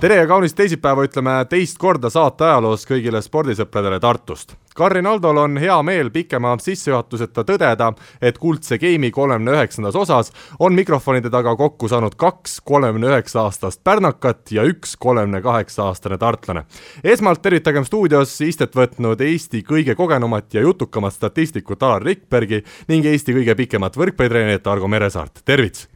[0.00, 4.52] tere ja kaunist teisipäeva ütleme teist korda saate ajaloos kõigile spordisõpradele Tartust.
[4.78, 7.88] Karin Aldol on hea meel pikema sissejuhatuseta tõdeda,
[8.22, 10.30] et kuldse geimi kolmekümne üheksandas osas
[10.62, 16.18] on mikrofonide taga kokku saanud kaks kolmekümne üheksa aastast pärnakat ja üks kolmekümne kaheksa aastane
[16.18, 16.62] tartlane.
[17.04, 23.34] esmalt tervitagem stuudios istet võtnud Eesti kõige kogenumat ja jutukamat statistikut Alar Rikbergi ning Eesti
[23.34, 25.88] kõige pikemat võrkpallitreenerit Argo Meresaart, tervits!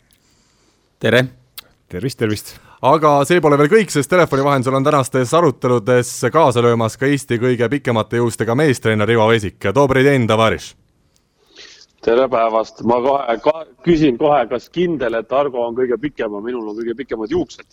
[0.99, 1.25] tere!
[1.89, 2.72] tervist, tervist!
[2.83, 7.39] Aga see pole veel kõik, sest telefoni vahendusel on tänastes aruteludes kaasa löömas ka Eesti
[7.39, 9.71] kõige pikemate juustega meestreener Ivo Vesik.
[9.75, 10.73] Dobri den, Tavaris!
[12.03, 13.53] tere päevast, ma kohe ka,
[13.87, 17.69] küsin kohe, kas kindel, et Argo on kõige pikem ja minul on kõige pikemad juuksed?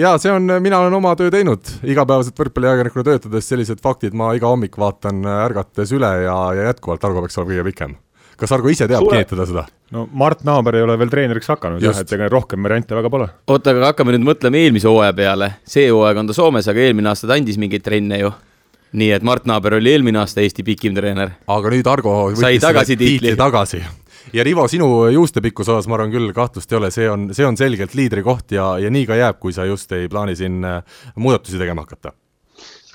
[0.00, 4.50] ja see on, mina olen oma töö teinud, igapäevaselt võrkpalliajakirjanikuna töötades sellised faktid ma iga
[4.50, 7.94] hommik vaatan ärgates üle ja, ja jätkuvalt Argo peaks olema kõige pikem
[8.38, 9.18] kas Argo ise teab Suure...
[9.18, 9.64] kinnitada seda?
[9.94, 13.28] no Mart Naaber ei ole veel treeneriks hakanud jah, et ega rohkem variante väga pole.
[13.50, 15.52] oota, aga hakkame nüüd mõtlema eelmise hooaja peale.
[15.68, 18.32] see hooaeg on ta Soomes, aga eelmine aasta ta andis mingeid trenne ju.
[18.98, 21.34] nii et Mart Naaber oli eelmine aasta Eesti pikim treener.
[21.46, 23.82] aga nüüd Argo võttis tagasi tiitli tagasi
[24.32, 27.56] ja Rivo, sinu juustepikkuse osas ma arvan küll, kahtlust ei ole, see on, see on
[27.56, 30.82] selgelt liidrikoht ja, ja nii ka jääb, kui sa just ei plaani siin äh,
[31.16, 32.12] muudatusi tegema hakata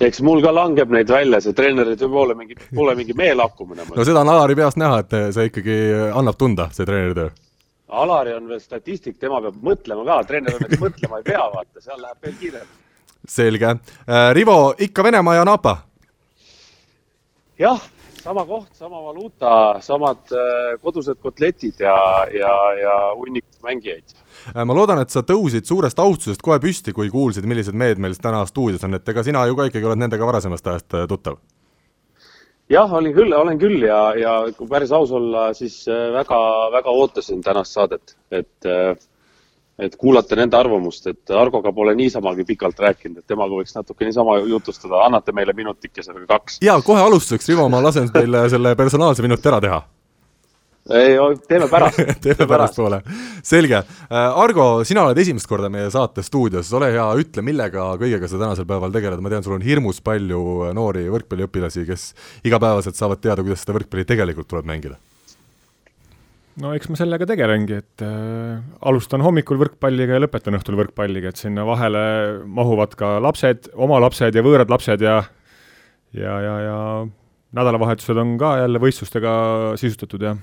[0.00, 3.86] eks mul ka langeb neid välja, see treeneri töö pole mingi, pole mingi meelakkumine.
[3.94, 5.78] no seda on Alari peast näha, et see ikkagi
[6.14, 7.30] annab tunda, see treeneri töö.
[7.94, 11.82] Alari on veel statistik, tema peab mõtlema ka, treener on, et mõtlema ei pea, vaata,
[11.84, 12.78] seal läheb veel kiiremini.
[13.28, 13.74] selge.
[14.08, 15.76] Äh, Rivo, ikka Venemaa ja Napa?
[17.58, 17.80] jah,
[18.18, 21.94] sama koht, sama valuuta, samad äh, kodused kotletid ja,
[22.34, 24.16] ja, ja hunnik mängijaid
[24.54, 28.44] ma loodan, et sa tõusid suurest austusest kohe püsti, kui kuulsid, millised mehed meil täna
[28.48, 31.40] stuudios on, et ega sina ju ka ikkagi oled nendega varasemast ajast äh, tuttav?
[32.72, 36.38] jah, olin küll, olen küll ja, ja kui päris aus olla, siis äh, väga,
[36.72, 38.72] väga ootasin tänast saadet, et
[39.78, 44.36] et kuulata nende arvamust, et Argoga pole niisamagi pikalt rääkinud, et temaga võiks natuke niisama
[44.46, 46.60] jutustada, annate meile minutikese või kaks?
[46.62, 49.82] jaa, kohe alustuseks, Rivo, ma lasen teile selle personaalse minuti ära teha
[50.90, 51.16] ei,
[51.48, 52.00] teeme pärast.
[52.24, 53.00] Teeme pärastpoole,
[53.44, 53.80] selge.
[53.80, 58.40] Äh, Argo, sina oled esimest korda meie saate stuudios, ole hea, ütle, millega kõigega sa
[58.40, 62.06] tänasel päeval tegeled, ma tean, sul on hirmus palju noori võrkpalliõpilasi, kes
[62.44, 65.00] igapäevaselt saavad teada, kuidas seda võrkpalli tegelikult tuleb mängida.
[66.60, 71.40] no eks ma sellega tegelengi, et äh, alustan hommikul võrkpalliga ja lõpetan õhtul võrkpalliga, et
[71.40, 72.04] sinna vahele
[72.44, 75.22] mahuvad ka lapsed, oma lapsed ja võõrad lapsed ja
[76.14, 76.78] ja, ja, ja
[77.54, 79.32] nädalavahetused on ka jälle võistlustega
[79.80, 80.34] sisustatud ja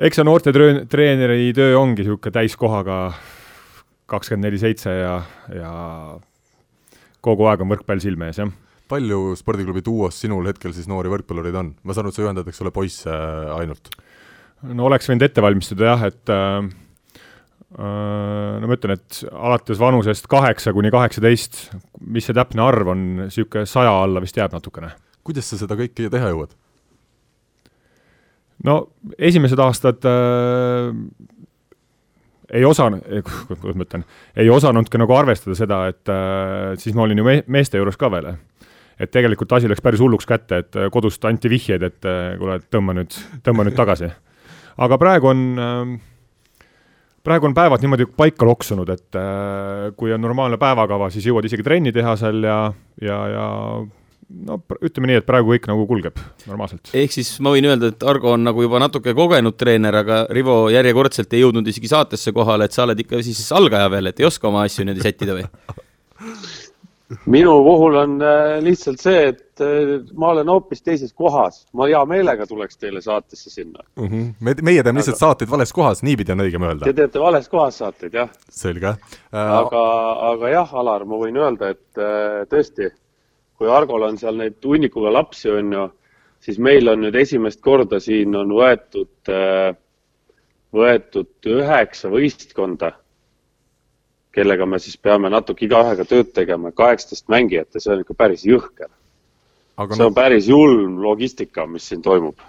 [0.00, 2.98] eks see noortetreeneri töö ongi niisugune täiskohaga
[4.10, 5.14] kakskümmend neli seitse ja,
[5.54, 5.72] ja
[7.24, 8.52] kogu aeg on võrkpall silme ees, jah.
[8.90, 11.74] palju spordiklubi Duos sinul hetkel siis noori võrkpallureid on?
[11.84, 13.92] ma saan aru, et sa juhendad, eks ole, poisse äh, ainult?
[14.72, 16.56] no oleks võinud ette valmistada jah, et äh,
[17.76, 21.60] äh no ma ütlen, et alates vanusest kaheksa kuni kaheksateist,
[22.08, 24.94] mis see täpne arv on, niisugune saja alla vist jääb natukene.
[25.28, 26.56] kuidas sa seda kõike teha jõuad?
[28.66, 28.76] No
[29.18, 30.90] esimesed aastad äh,
[32.50, 33.02] ei osanud,
[33.60, 34.04] kuidas ma ütlen,
[34.38, 38.10] ei osanudki nagu arvestada seda, et äh, siis ma olin ju me meeste juures ka
[38.12, 38.32] veel.
[39.00, 42.58] et tegelikult asi läks päris hulluks kätte, et äh, kodust anti vihjeid, et äh, kuule,
[42.70, 43.16] tõmba nüüd,
[43.46, 44.10] tõmba nüüd tagasi.
[44.76, 45.94] aga praegu on äh,
[47.24, 49.16] praegu on päevad niimoodi paika loksunud, et
[49.96, 52.60] kui on normaalne päevakava, siis jõuad isegi trenni teha seal ja,
[53.00, 53.46] ja, ja
[54.30, 56.92] no ütleme nii, et praegu kõik nagu kulgeb normaalselt.
[56.96, 60.62] ehk siis ma võin öelda, et Argo on nagu juba natuke kogenud treener, aga Rivo
[60.72, 64.28] järjekordselt ei jõudnud isegi saatesse kohale, et sa oled ikka siis algaja veel, et ei
[64.30, 65.46] oska oma asju niimoodi sättida või?
[67.26, 72.00] minu puhul on äh, lihtsalt see, et äh, ma olen hoopis teises kohas, ma hea
[72.06, 74.06] meelega tuleks teile saatesse sinna mm.
[74.06, 74.32] -hmm.
[74.40, 76.86] me, meie teeme lihtsalt saateid vales kohas, niipidi on õigem öelda.
[76.86, 78.30] Te teete vales kohas saateid, jah.
[78.48, 78.98] selge äh....
[79.34, 79.84] aga,
[80.32, 82.92] aga jah, Alar, ma võin öelda, et äh, tõesti
[83.60, 85.84] kui Argol on seal neid hunnikuga lapsi, on ju,
[86.40, 89.74] siis meil on nüüd esimest korda siin on võetud, äh,
[90.72, 92.94] võetud üheksa võistkonda,
[94.32, 98.46] kellega me siis peame natuke igaühega tööd tegema, kaheksateist mängijat ja see on ikka päris
[98.48, 98.88] jõhker.
[99.92, 102.40] see on päris julm logistika, mis siin toimub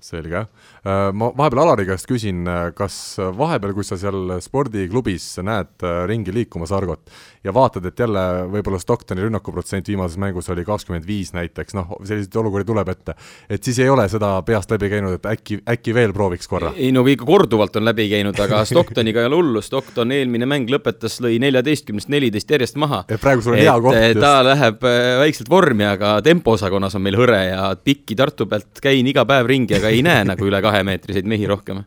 [0.00, 0.44] selge.
[0.86, 6.04] Äh, ma vahepeal Alari käest küsin, äh, kas vahepeal, kui sa seal spordiklubis näed äh,
[6.10, 7.10] ringi liikumas Argot
[7.44, 8.22] ja vaatad, et jälle
[8.52, 13.14] võib-olla Stocktoni rünnakuprotsent viimases mängus oli kakskümmend viis näiteks, noh, selliseid olukordi tuleb ette,
[13.50, 16.72] et siis ei ole seda peast läbi käinud, et äkki, äkki veel prooviks korra?
[16.76, 20.70] ei no ikka korduvalt on läbi käinud, aga Stocktoniga ei ole hullu, Stockton eelmine mäng
[20.70, 23.04] lõpetas, lõi neljateistkümnest neliteist järjest maha.
[23.18, 24.22] praegu sul on hea koht just.
[24.22, 24.88] ta läheb
[25.22, 29.78] väikselt vormi, aga tempoosakonnas on meil hõre ja pikki Tartu pealt käin iga päev ringi,
[29.78, 31.82] aga ei näe nagu üle kahemeetriseid mehi rohkem.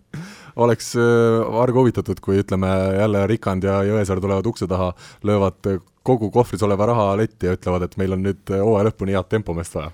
[0.55, 2.69] oleks äh, Argo huvitatud, kui ütleme
[2.99, 4.91] jälle Rikand ja Jõesaar tulevad ukse taha,
[5.23, 9.29] löövad kogu kohvris oleva raha letti ja ütlevad, et meil on nüüd hooaja lõpuni head
[9.29, 9.91] tempomeest vaja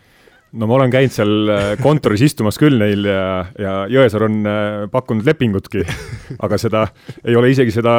[0.55, 3.27] no ma olen käinud seal äh, kontoris istumas küll neil ja,
[3.59, 5.83] ja Jõesaar on äh, pakkunud lepingutki,
[6.45, 6.87] aga seda,
[7.25, 7.93] ei ole isegi seda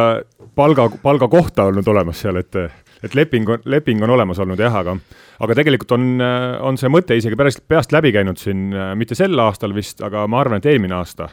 [0.58, 2.62] palga, palgakohta olnud olemas seal, et
[2.99, 4.96] et leping, leping on olemas olnud jah, aga
[5.38, 6.06] aga tegelikult on,
[6.67, 10.43] on see mõte isegi päris peast läbi käinud siin, mitte sel aastal vist, aga ma
[10.43, 11.31] arvan, et eelmine aasta.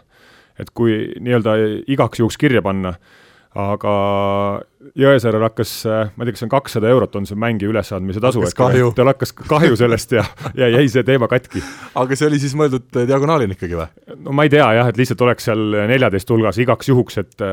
[0.59, 1.55] et kui nii-öelda
[1.91, 2.93] igaks juhuks kirja panna,
[3.55, 3.95] aga
[4.99, 8.43] Jõesaarel hakkas, ma ei tea, kas see on kakssada eurot, on see mängi ülesandmise tasu,
[8.45, 8.55] et
[8.95, 10.25] tal hakkas kahju sellest ja,
[10.59, 11.63] ja jäi see teema katki.
[11.97, 13.87] aga see oli siis mõeldud diagonaalina ikkagi või?
[14.27, 17.45] no ma ei tea jah, et lihtsalt oleks seal neljateist hulgas igaks juhuks, et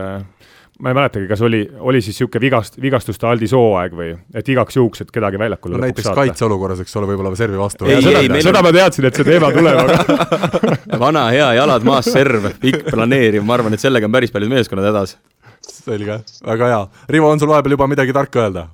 [0.82, 4.76] ma ei mäletagi, kas oli, oli siis niisugune vigast, vigastuste aldis hooaeg või, et igaks
[4.76, 7.86] juhuks, et kedagi väljakule no näiteks kaitseolukorras, eks ole, võib-olla servi vastu.
[7.86, 12.90] seda, seda ma teadsin, et see teema tuleb, aga vana hea jalad maas serv, pikk
[12.90, 15.16] planeeriv, ma arvan, et sellega on päris paljud meeskonnad hädas.
[15.62, 16.18] selge,
[16.50, 16.84] väga hea.
[17.14, 18.66] Rivo, on sul vahepeal juba midagi tarka öelda?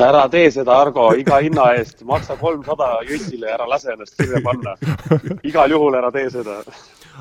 [0.00, 4.40] ära tee seda, Argo, iga hinna eest, maksa kolmsada Jussile ja ära lase ennast kirja
[4.42, 4.74] panna.
[5.44, 6.56] igal juhul ära tee seda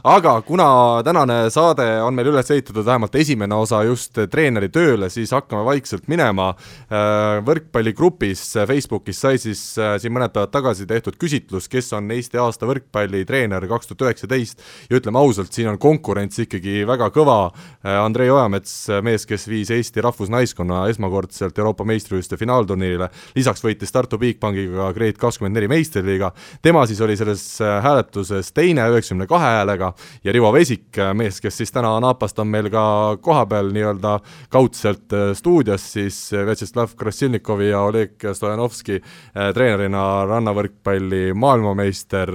[0.02, 5.32] aga kuna tänane saade on meil üles ehitatud, vähemalt esimene osa just treeneri tööle, siis
[5.36, 6.50] hakkame vaikselt minema.
[6.90, 12.40] Äh, võrkpalligrupis Facebookis sai siis äh, siin mõned päevad tagasi tehtud küsitlus, kes on Eesti
[12.42, 17.38] aasta võrkpallitreener kaks tuhat üheksateist ja ütleme ausalt, siin on konkurents ikkagi väga kõva.
[17.86, 18.76] Äh, Andrei Ojamets,
[19.06, 25.58] mees, kes viis Eesti rahvusnaiskonna esmakordselt Euroopa meistrivõistluste finaalturniirile, lisaks võitis Tartu Bigbankiga Grade kakskümmend
[25.60, 26.34] neli meistriliiga,
[26.66, 29.83] tema siis oli selles hääletuses teine üheksakümne kahe häälega,
[30.24, 32.86] ja Rivo Vesik, mees, kes siis täna Napast on meil ka
[33.24, 34.18] kohapeal nii-öelda
[34.54, 42.34] kaudselt äh, stuudios, siis äh, Vjatšeslav Krassilnikovi ja Oleg Stojanovski äh, treenerina rannavõrkpalli maailmameister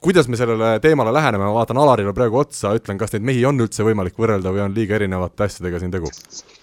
[0.00, 3.60] kuidas me sellele teemale läheneme, ma vaatan Alarile praegu otsa, ütlen, kas neid mehi on
[3.60, 6.08] üldse võimalik võrrelda või on liiga erinevate asjadega siin tegu?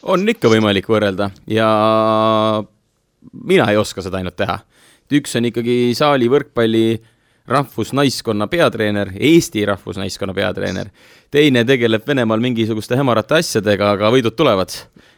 [0.08, 1.68] on ikka võimalik võrrelda ja
[3.44, 4.60] mina ei oska seda ainult teha.
[5.14, 6.88] üks on ikkagi saali võrkpalli
[7.48, 10.90] rahvusnaiskonna peatreener, Eesti rahvusnaiskonna peatreener.
[11.32, 14.74] teine tegeleb Venemaal mingisuguste hämarate asjadega, aga võidud tulevad.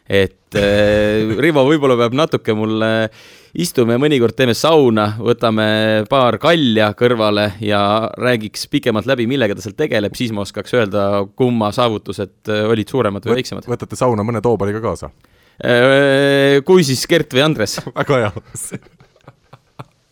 [0.10, 3.10] et äh, Rivo võib-olla peab natuke mulle,
[3.54, 9.78] istume mõnikord, teeme sauna, võtame paar kalja kõrvale ja räägiks pikemalt läbi, millega ta seal
[9.78, 13.70] tegeleb, siis ma oskaks öelda, kumma saavutused äh, olid suuremad või väiksemad.
[13.70, 15.12] võtate sauna mõne toopaliga kaasa?
[15.60, 18.90] Äh, kui siis Gert või Andres väga hea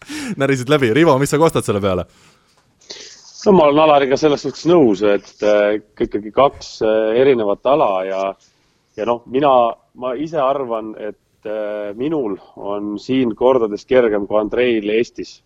[0.42, 2.08] närisid läbi, Rivo, mis sa kostad selle peale?
[3.48, 8.22] no ma olen Alariga selles suhtes nõus, et äh, ikkagi kaks äh, erinevat ala ja,
[8.98, 9.52] ja noh, mina,
[9.96, 15.38] ma ise arvan, et äh, minul on siin kordades kergem kui Andreil Eestis.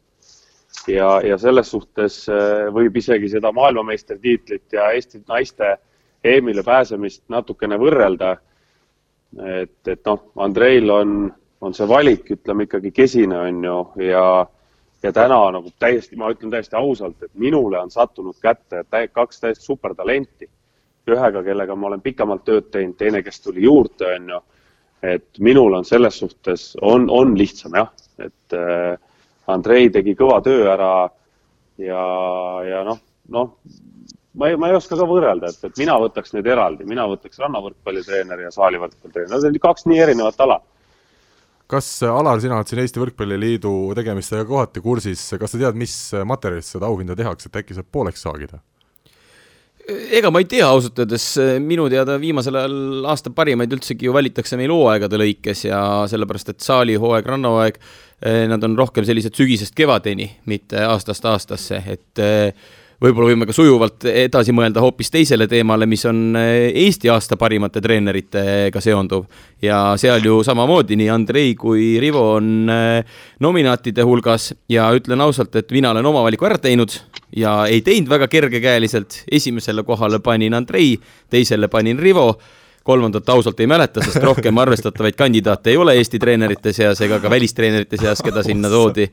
[0.88, 2.24] ja, ja selles suhtes
[2.74, 5.76] võib isegi seda maailmameistritiitlit ja Eesti naiste
[6.24, 8.38] EM-ile pääsemist natukene võrrelda.
[9.62, 11.32] et, et noh, Andreil on
[11.62, 13.78] on see valik, ütleme ikkagi kesine, on ju,
[14.08, 14.26] ja
[15.04, 19.40] ja täna nagu täiesti, ma ütlen täiesti ausalt, et minule on sattunud kätte täi, kaks
[19.42, 20.50] täiesti supertalenti.
[21.10, 24.42] ühega, kellega ma olen pikemalt tööd teinud, teine, kes tuli juurde, on ju.
[25.02, 28.98] et minul on selles suhtes, on, on lihtsam jah, et äh,
[29.48, 31.10] Andrei tegi kõva töö ära
[31.78, 32.04] ja,
[32.68, 33.00] ja noh,
[33.34, 33.56] noh,
[34.38, 37.42] ma ei, ma ei oska ka võrrelda, et, et mina võtaks need eraldi, mina võtaks
[37.42, 40.62] rannavõrkpallitreener ja saalivõrkpallitreener, need on kaks nii erinevat ala
[41.72, 45.96] kas, Alar, sina oled siin Eesti Võrkpalliliidu tegemistega kohati kursis, kas sa tead, mis
[46.28, 48.62] materjalist seda auhinda tehakse, et äkki saab pooleks saagida?
[49.90, 51.26] ega ma ei tea ausalt öeldes,
[51.64, 56.66] minu teada viimasel ajal aasta parimaid üldsegi ju valitakse meil hooaegade lõikes ja sellepärast, et
[56.66, 57.80] saalihooaeg, rannahooaeg,
[58.52, 62.70] nad on rohkem sellised sügisest kevadeni, mitte aastast aastasse, et äh,
[63.02, 67.82] võib-olla võime ka sujuvalt edasi mõelda hoopis teisele teemale, mis on eh, Eesti aasta parimate
[67.82, 69.26] treeneritega seonduv.
[69.62, 75.56] ja seal ju samamoodi nii Andrei kui Rivo on eh, nominaatide hulgas ja ütlen ausalt,
[75.56, 76.94] et mina olen oma valiku ära teinud
[77.36, 79.24] ja ei teinud väga kergekäeliselt.
[79.32, 82.36] esimesele kohale panin Andrei, teisele panin Rivo
[82.84, 87.30] kolmandat ausalt ei mäleta, sest rohkem arvestatavaid kandidaate ei ole Eesti treenerite seas ega ka
[87.30, 89.10] välistreenerite seas, keda sinna toodi.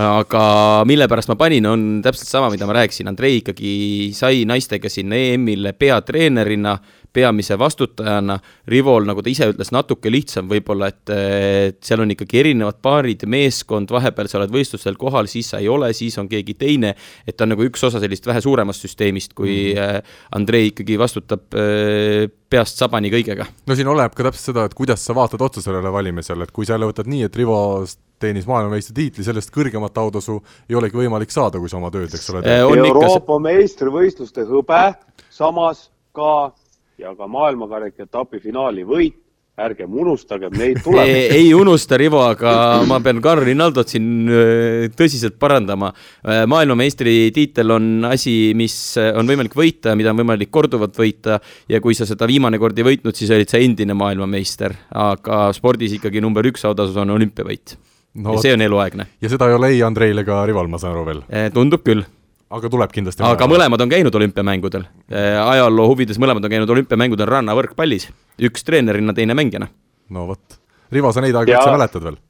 [0.00, 4.90] Aga mille pärast ma panin, on täpselt sama, mida ma rääkisin, Andrei ikkagi sai naistega
[4.90, 6.76] sinna EM-ile peatreenerina
[7.14, 8.38] peamise vastutajana,
[8.70, 13.24] Rivol, nagu ta ise ütles, natuke lihtsam võib-olla, et, et seal on ikkagi erinevad paarid,
[13.30, 16.94] meeskond, vahepeal sa oled võistlustel kohal, siis sa ei ole, siis on keegi teine,
[17.26, 20.16] et ta on nagu üks osa sellist vähe suuremast süsteemist, kui mm -hmm.
[20.36, 23.46] Andrei ikkagi vastutab äh, peast sabani kõigega.
[23.66, 26.66] no siin oleneb ka täpselt seda, et kuidas sa vaatad otsa sellele valimisele, et kui
[26.66, 27.84] sa jälle võtad nii, et Rivo
[28.18, 32.42] teenis maailmameistritiitli, sellest kõrgemat autasu ei olegi võimalik saada, kui sa oma tööd, eks ole
[32.42, 32.84] teed.
[32.86, 34.94] Euroopa meistrivõistluste hõbe,
[35.30, 36.52] samas ka
[36.98, 39.20] ja ka maailmakarika etapi finaali võit,
[39.54, 41.28] ärgem unustagem neid tulemusi.
[41.36, 45.92] ei unusta, Rivo, aga ma pean Carl Rinaldot siin äh, tõsiselt parandama.
[46.26, 51.38] Äh, maailmameistritiitel on asi, mis on võimalik võita, mida on võimalik korduvalt võita
[51.70, 55.94] ja kui sa seda viimane kord ei võitnud, siis olid sa endine maailmameister, aga spordis
[56.00, 57.78] ikkagi number üks autasus on olümpiavõit
[58.18, 58.34] no,.
[58.34, 59.06] ja see on eluaegne.
[59.22, 61.24] ja seda ei ole ei Andreil ega Rival, ma saan aru veel?
[61.30, 62.02] Äh, tundub küll
[62.50, 63.24] aga tuleb kindlasti.
[63.26, 64.84] aga mõlemad on käinud olümpiamängudel.
[65.12, 68.10] Äh, ajaloo huvides mõlemad on käinud olümpiamängudel rannavõrkpallis,
[68.48, 69.70] üks treenerina, teine mängijana.
[70.10, 70.60] no vot,
[70.92, 72.20] Rivo, sa neid aegu üldse mäletad veel?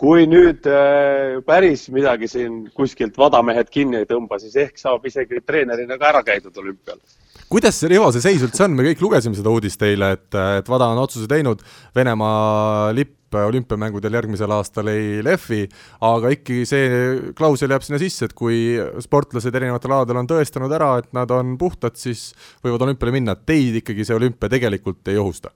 [0.00, 5.40] Kui nüüd äh, päris midagi siin kuskilt vadamehed kinni ei tõmba, siis ehk saab isegi
[5.44, 7.00] treenerina ka ära käidud olümpial.
[7.48, 10.68] Kuidas see, Rivo, see seis üldse on, me kõik lugesime seda uudist eile, et, et
[10.68, 11.62] WADA on otsuse teinud,
[11.94, 15.66] Venemaa lipp olümpiamängudel järgmisel aastal ei lehvi,
[16.06, 16.88] aga ikkagi see
[17.36, 21.56] klausel jääb sinna sisse, et kui sportlased erinevatel aladel on tõestanud ära, et nad on
[21.60, 22.30] puhtad, siis
[22.64, 25.52] võivad olümpiale minna, et teid ikkagi see olümpia tegelikult ei ohusta?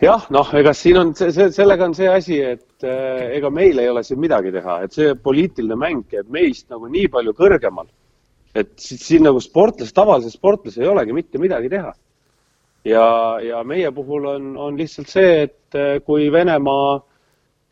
[0.00, 3.78] Jah, noh, ega siin on see, see, sellega on see asi, et äh, ega meil
[3.78, 7.88] ei ole siin midagi teha, et see poliitiline mäng käib meist nagu nii palju kõrgemal
[8.54, 11.92] et siin nagu sportlas, tavalisel sportlasel ei olegi mitte midagi teha.
[12.84, 13.04] ja,
[13.44, 17.00] ja meie puhul on, on lihtsalt see, et eh, kui Venemaa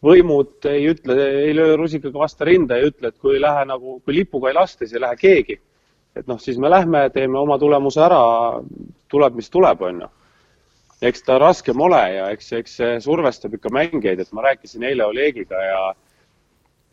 [0.05, 1.17] võimud ei ütle,
[1.49, 4.59] ei löö rusikaga vastu rinda ja ütle, et kui ei lähe nagu, kui lipuga ei
[4.59, 5.59] lasta, siis ei lähe keegi.
[6.19, 8.23] et noh, siis me lähme, teeme oma tulemuse ära,
[9.11, 10.09] tuleb, mis tuleb, on ju.
[11.03, 15.07] Eks ta raskem ole ja eks, eks see survestab ikka mängijaid, et ma rääkisin eile
[15.07, 15.83] Olegiga ja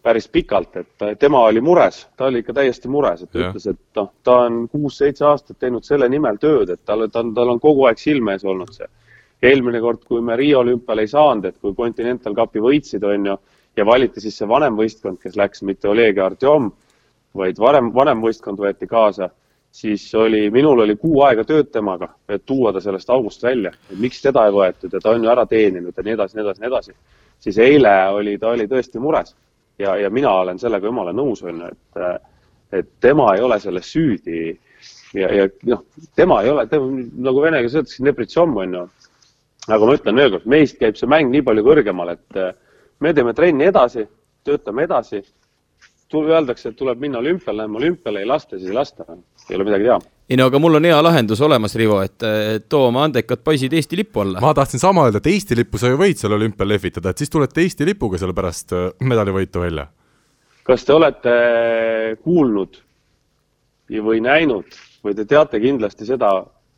[0.06, 3.48] päris pikalt, et tema oli mures, ta oli ikka täiesti mures, et ta ja.
[3.50, 7.54] ütles, et noh, ta on kuus-seitse aastat teinud selle nimel tööd, et tal, tal, tal
[7.56, 8.88] on kogu aeg silme ees olnud see.
[9.46, 13.36] eelmine kord, kui me Riia olümpial ei saanud, et kui Continental Cupi võitsid, on ju,
[13.78, 16.70] ja valiti siis see vanem võistkond, kes läks, mitte Oleg ja Artjom,
[17.36, 19.30] vaid varem, vanem võistkond võeti kaasa,
[19.76, 23.98] siis oli, minul oli kuu aega tööd temaga, et tuua ta sellest august välja, et
[24.00, 26.62] miks teda ei võetud ja ta on ju ära teeninud ja nii edasi, nii edasi,
[26.62, 26.96] nii edasi.
[27.44, 29.36] siis eile oli, ta oli tõesti mures
[29.80, 32.30] ja, ja mina olen sellega jumala nõus, on ju, et,
[32.80, 34.56] et tema ei ole selles süüdi.
[35.14, 35.84] ja, ja noh,
[36.16, 36.68] tema ei ole,
[37.28, 38.86] nagu vene keeles öeldakse, nebritšom on ju.
[39.68, 42.40] aga ma ütlen veel kord, meist käib see mäng nii palju kõrgemal, et
[43.04, 44.08] me teeme trenni edasi,
[44.46, 45.26] töötame edasi.
[46.14, 49.06] Öeldakse, et tuleb minna olümpiale, läheme olümpiale, ei lasta, siis ei lasta,
[49.50, 52.24] ei ole midagi teha ei no aga mul on hea lahendus olemas, Rivo, et
[52.70, 54.42] too oma andekad poisid Eesti lipu alla.
[54.42, 57.30] ma tahtsin sama öelda, et Eesti lippu sa ju võid seal olümpial lehvitada, et siis
[57.30, 59.88] tulete Eesti lipuga selle pärast äh, medalivõitu välja.
[60.66, 61.36] kas te olete
[62.24, 62.82] kuulnud
[64.02, 66.32] või näinud või te teate kindlasti seda,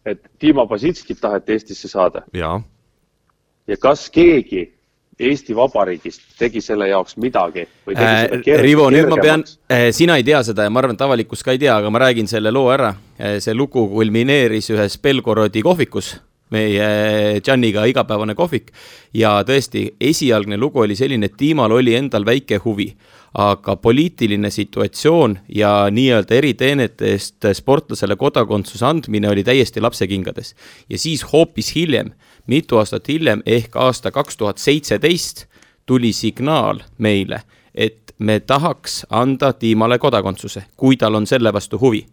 [0.06, 2.26] et Dima Basitskit taheti Eestisse saada?
[2.34, 4.74] ja kas keegi
[5.18, 9.44] Eesti Vabariigist tegi selle jaoks midagi või tegi äh, seda kerg, Rivo, nüüd ma pean
[9.74, 12.04] äh,, sina ei tea seda ja ma arvan, et avalikkus ka ei tea, aga ma
[12.06, 13.40] räägin selle loo ära äh,.
[13.42, 16.14] see lugu kulmineeris ühes Belgorodi kohvikus,
[16.54, 18.70] meie Gianniga igapäevane kohvik
[19.18, 22.92] ja tõesti, esialgne lugu oli selline, et Tiimal oli endal väike huvi
[23.38, 30.56] aga poliitiline situatsioon ja nii-öelda eriteenete eest sportlasele kodakondsuse andmine oli täiesti lapsekingades.
[30.90, 32.12] ja siis hoopis hiljem,
[32.48, 35.46] mitu aastat hiljem ehk aasta kaks tuhat seitseteist
[35.86, 37.42] tuli signaal meile,
[37.76, 42.06] et me tahaks anda Tiimale kodakondsuse, kui tal on selle vastu huvi.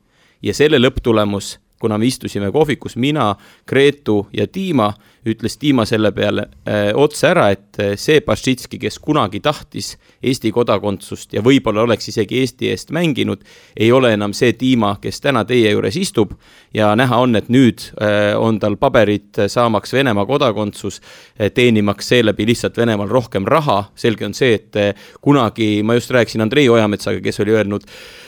[0.42, 3.34] ja selle lõpptulemus kuna me istusime kohvikus, mina,
[3.68, 4.92] Gretu ja Dima,
[5.26, 10.52] ütles Dima selle peale äh, otse ära, et äh, see Bašitski, kes kunagi tahtis Eesti
[10.54, 13.44] kodakondsust ja võib-olla oleks isegi Eesti eest mänginud,
[13.76, 16.32] ei ole enam see Dima, kes täna teie juures istub.
[16.74, 22.46] ja näha on, et nüüd äh, on tal paberid saamaks Venemaa kodakondsus äh,, teenimaks seeläbi
[22.46, 23.90] lihtsalt Venemaal rohkem raha.
[23.94, 28.23] selge on see, et äh, kunagi ma just rääkisin Andrei Ojametsaga, kes oli öelnud Äh,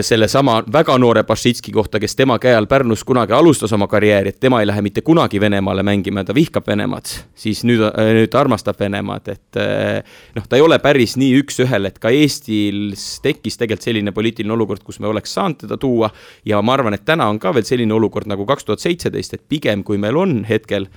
[0.00, 4.40] sellesama väga noore Bašitski kohta, kes tema käe all Pärnus kunagi alustas oma karjääri, et
[4.40, 8.80] tema ei lähe mitte kunagi Venemaale mängima, ta vihkab Venemaad, siis nüüd, äh, nüüd armastab
[8.80, 12.92] Venemaad, et äh, noh, ta ei ole päris nii üks-ühele, et ka Eestil
[13.24, 16.12] tekkis tegelikult selline poliitiline olukord, kus me oleks saanud teda tuua.
[16.44, 19.48] Ja ma arvan, et täna on ka veel selline olukord nagu kaks tuhat seitseteist, et
[19.48, 20.90] pigem kui meil on hetkel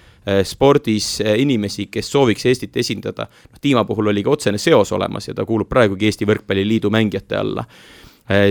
[0.43, 5.37] spordis inimesi, kes sooviks Eestit esindada, noh, Dima puhul oli ka otsene seos olemas ja
[5.37, 7.63] ta kuulub praegugi Eesti Võrkpalliliidu mängijate alla.
[7.63, 8.04] Äh,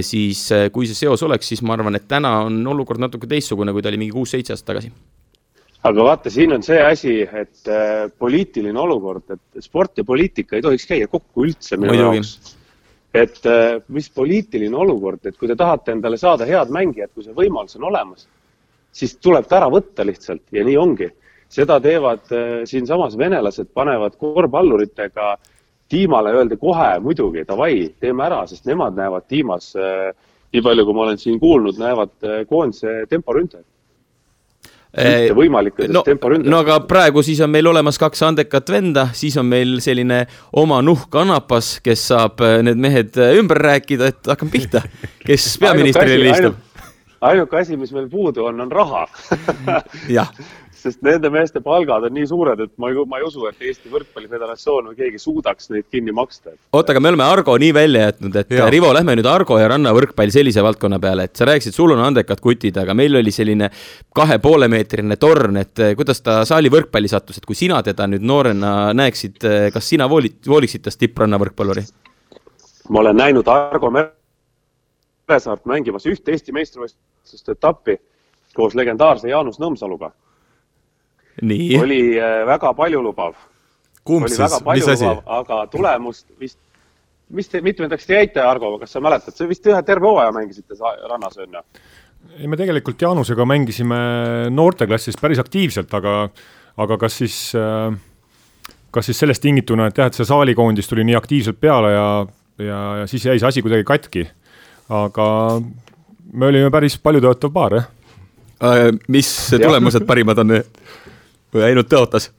[0.06, 3.72] siis äh, kui see seos oleks, siis ma arvan, et täna on olukord natuke teistsugune,
[3.74, 4.92] kui ta oli mingi kuus-seitse aastat tagasi
[5.84, 10.64] aga vaata, siin on see asi, et äh, poliitiline olukord, et sport ja poliitika ei
[10.64, 12.54] tohiks käia kokku üldse minu jaoks.
[13.14, 17.36] et äh, mis poliitiline olukord, et kui te tahate endale saada head mängijat, kui see
[17.36, 18.28] võimalus on olemas,
[18.94, 21.10] siis tuleb ta ära võtta lihtsalt ja nii ongi.
[21.54, 25.53] seda teevad äh, siinsamas venelased, panevad korvpalluritega äh,
[25.88, 30.10] Tiimale öeldi kohe muidugi, davai, teeme ära, sest nemad näevad Tiimas, äh,
[30.54, 33.66] nii palju, kui ma olen siin kuulnud, näevad äh, koondise temporündajat
[34.94, 36.52] mitte võimalikes no, temporündajad.
[36.52, 40.20] no aga praegu siis on meil olemas kaks andekat venda, siis on meil selline
[40.60, 44.84] oma nuhk Anapas, kes saab äh, need mehed ümber rääkida, et hakkame pihta,
[45.26, 46.62] kes peaministrile helistab
[47.24, 49.06] ainuke asi, mis meil puudu on, on raha
[50.84, 53.90] sest nende meeste palgad on nii suured, et ma ei, ma ei usu, et Eesti
[53.92, 56.54] Võrkpalliföderatsioon või keegi suudaks neid kinni maksta.
[56.72, 58.68] oota, aga me oleme Argo nii välja jätnud, et ja.
[58.72, 62.42] Rivo, lähme nüüd Argo ja rannavõrkpall sellise valdkonna peale, et sa rääkisid, sul on andekad
[62.44, 63.70] kutid, aga meil oli selline
[64.14, 68.08] kahe poole meetrine torn, et eh, kuidas ta saali võrkpalli sattus, et kui sina teda
[68.10, 71.86] nüüd noorena näeksid, eh, kas sina voolid, vooliksid tast tipprannavõrkpalluri?
[72.92, 77.96] ma olen näinud Argo Meresaart mängimas ühte Eesti meistrivõistluste etappi
[78.54, 80.10] koos legendaarse Jaanus Nõmsaluga
[81.80, 83.34] oli äh, väga paljulubav.
[84.04, 85.10] kumb siis, mis asi?
[85.26, 86.58] aga tulemust vist,
[87.34, 90.76] mis te mitmendaks te jäite, Argo, kas sa mäletad, sa vist ühe terve hooaja mängisite
[91.08, 91.62] rannas, on ju?
[92.38, 93.98] ei, me tegelikult Jaanusega mängisime
[94.54, 96.28] noorteklassis päris aktiivselt, aga,
[96.80, 97.96] aga kas siis, äh,
[98.94, 102.08] kas siis sellest tingituna, et jah, et see saalikoondis tuli nii aktiivselt peale ja,
[102.62, 104.28] ja, ja siis jäi see asi kuidagi katki.
[104.92, 105.26] aga
[106.32, 107.90] me olime päris paljutõotav paar, jah.
[108.64, 110.58] Äh, mis tulemused parimad on?
[111.54, 112.30] või ainult tõotas?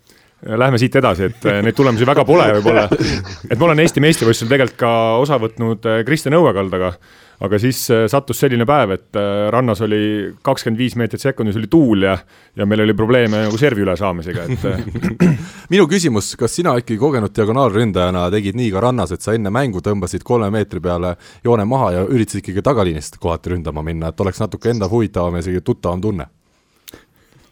[0.46, 2.86] Lähme siit edasi, et eh, neid tulemusi väga pole võib-olla.
[3.50, 4.90] et ma olen Eesti meistrivõistlusel tegelikult ka
[5.24, 6.92] osa võtnud eh, Kristjan Õuekaldaga,
[7.46, 7.80] aga siis
[8.12, 9.18] sattus selline päev, et
[9.52, 12.14] rannas oli kakskümmend viis meetrit sekundis oli tuul ja,
[12.56, 15.18] ja meil oli probleeme nagu servi ülesaamisega, et
[15.74, 19.84] minu küsimus, kas sina ikkagi kogenud diagonaalründajana tegid nii ka rannas, et sa enne mängu
[19.84, 24.40] tõmbasid kolme meetri peale joone maha ja üritasid ikkagi tagaliinist kohati ründama minna, et oleks
[24.46, 26.30] natuke enda huvitavam ja isegi tuttavam tunne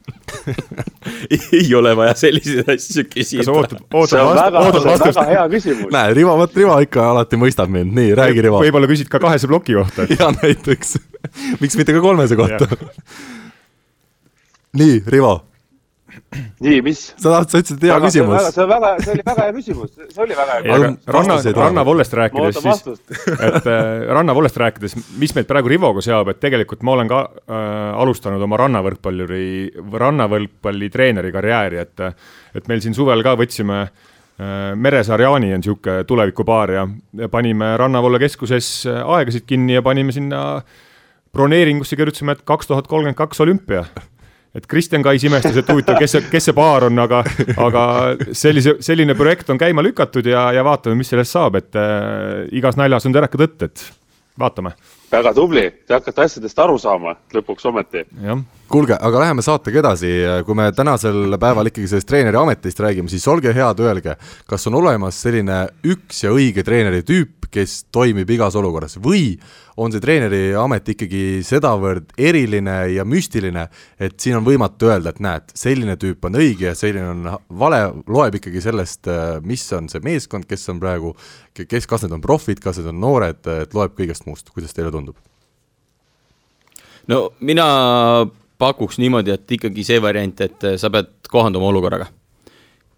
[1.59, 3.45] ei ole vaja selliseid asju küsida.
[3.45, 5.93] see on väga, väga hea küsimus.
[5.93, 8.61] näe, Rivo, vot Rivo ikka alati mõistab mind, nii, räägi Rivo.
[8.63, 10.97] võib-olla küsid ka kahese ploki kohta ja näiteks,
[11.63, 12.67] miks mitte ka kolmese kohta
[14.79, 15.37] nii, Rivo
[16.63, 17.01] nii, mis?
[17.17, 18.47] sa tahad, sa ütlesid, et hea küsimus.
[18.53, 21.11] see on väga, see oli väga hea küsimus, see oli väga hea küsimus.
[21.17, 23.81] ranna, rannavollest rääkides siis, et äh,
[24.17, 27.57] rannavollest rääkides, mis meid praegu Rivoga seab, et tegelikult ma olen ka äh,
[28.05, 29.43] alustanud oma rannavõrkpalluri,
[30.05, 32.07] rannavõrkpalli treeneri karjääri, et
[32.53, 37.75] et meil siin suvel ka võtsime äh, Meresaar Jaani on niisugune tulevikupaar ja, ja panime
[37.77, 40.61] Rannavolle keskuses äh, aegasid kinni ja panime sinna
[41.33, 43.85] broneeringusse kirjutasime, et kaks tuhat kolmkümmend kaks olümpia
[44.53, 47.23] et Kristjan Kais imestas, et huvitav, kes see, kes see paar on, aga,
[47.65, 47.83] aga
[48.37, 52.77] sellise, selline projekt on käima lükatud ja, ja vaatame, mis sellest saab, et äh, igas
[52.79, 53.85] naljas on teraka tõtt, et
[54.39, 54.73] vaatame.
[55.11, 58.05] väga tubli, te hakkate asjadest aru saama lõpuks ometi.
[58.69, 60.11] kuulge, aga läheme saatega edasi,
[60.45, 64.17] kui me tänasel päeval ikkagi sellest treeneri ametist räägime, siis olge head, öelge,
[64.49, 69.37] kas on olemas selline üks ja õige treeneri tüüp, kes toimib igas olukorras või
[69.77, 75.21] on see treeneri amet ikkagi sedavõrd eriline ja müstiline, et siin on võimatu öelda, et
[75.23, 79.09] näed, selline tüüp on õige ja selline on vale, loeb ikkagi sellest,
[79.47, 81.13] mis on see meeskond, kes on praegu,
[81.57, 84.93] kes, kas need on profid, kas need on noored, et loeb kõigest muust, kuidas teile
[84.93, 85.17] tundub?
[87.07, 87.65] no mina
[88.61, 92.07] pakuks niimoodi, et ikkagi see variant, et sa pead kohanduma olukorraga.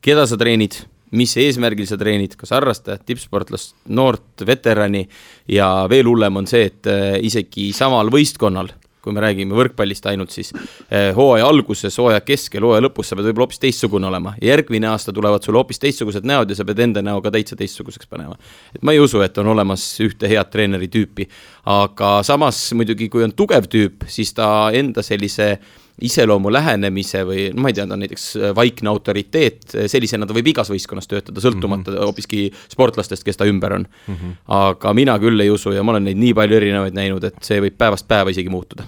[0.01, 0.77] keda sa treenid
[1.11, 5.05] mis eesmärgil sa treenid, kas harrastajat, tippsportlast, noort, veterani
[5.51, 8.73] ja veel hullem on see, et äh, isegi samal võistkonnal
[9.05, 13.29] kui me räägime võrkpallist ainult, siis eh, hooaja alguses, hooaja keskel, hooaja lõpus sa pead
[13.29, 14.33] võib-olla hoopis teistsugune olema.
[14.41, 18.09] järgmine aasta tulevad sulle hoopis teistsugused näod ja sa pead enda näo ka täitsa teistsuguseks
[18.09, 18.37] panema.
[18.73, 21.29] et ma ei usu, et on olemas ühte head treeneri tüüpi,
[21.69, 25.59] aga samas muidugi, kui on tugev tüüp, siis ta enda sellise
[26.01, 30.71] iseloomu lähenemise või ma ei tea, ta on näiteks vaikne autoriteet, sellisena ta võib igas
[30.71, 32.09] võistkonnas töötada, sõltumata mm -hmm.
[32.09, 34.15] hoopiski sportlastest, kes ta ümber on mm.
[34.15, 34.33] -hmm.
[34.47, 37.61] aga mina küll ei usu ja ma olen neid nii palju erinevaid näinud, et see
[37.61, 38.83] võib päevast päeva isegi muutuda.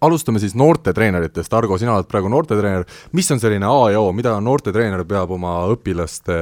[0.00, 4.34] Alustame siis noortetreeneritest, Argo, sina oled praegu noortetreener, mis on selline A ja O, mida
[4.42, 6.36] noortetreener peab oma õpilaste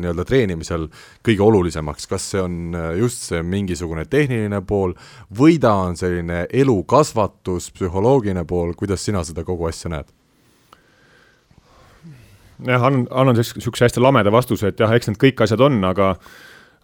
[0.00, 0.88] nii-öelda treenimisel
[1.24, 4.96] kõige olulisemaks, kas see on just see mingisugune tehniline pool
[5.38, 10.12] või ta on selline elukasvatus, psühholoogiline pool, kuidas sina seda kogu asja näed?
[12.64, 16.14] jah, annan, annan niisuguse hästi lameda vastuse, et jah, eks need kõik asjad on, aga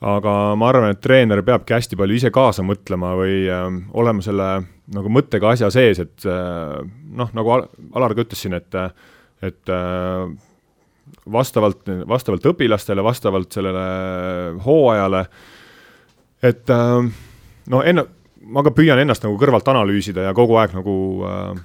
[0.01, 3.67] aga ma arvan, et treener peabki hästi palju ise kaasa mõtlema või äh,
[4.01, 4.51] olema selle
[4.91, 6.79] nagu mõttega asja sees, et äh,
[7.17, 7.67] noh, nagu Al
[7.99, 8.79] Alar ka ütles siin, et
[9.41, 10.31] et äh,
[11.33, 13.85] vastavalt, vastavalt õpilastele, vastavalt sellele
[14.65, 15.25] hooajale,
[16.43, 17.11] et äh,
[17.71, 18.07] no enne,
[18.41, 20.95] ma ka püüan ennast nagu kõrvalt analüüsida ja kogu aeg nagu
[21.29, 21.63] äh,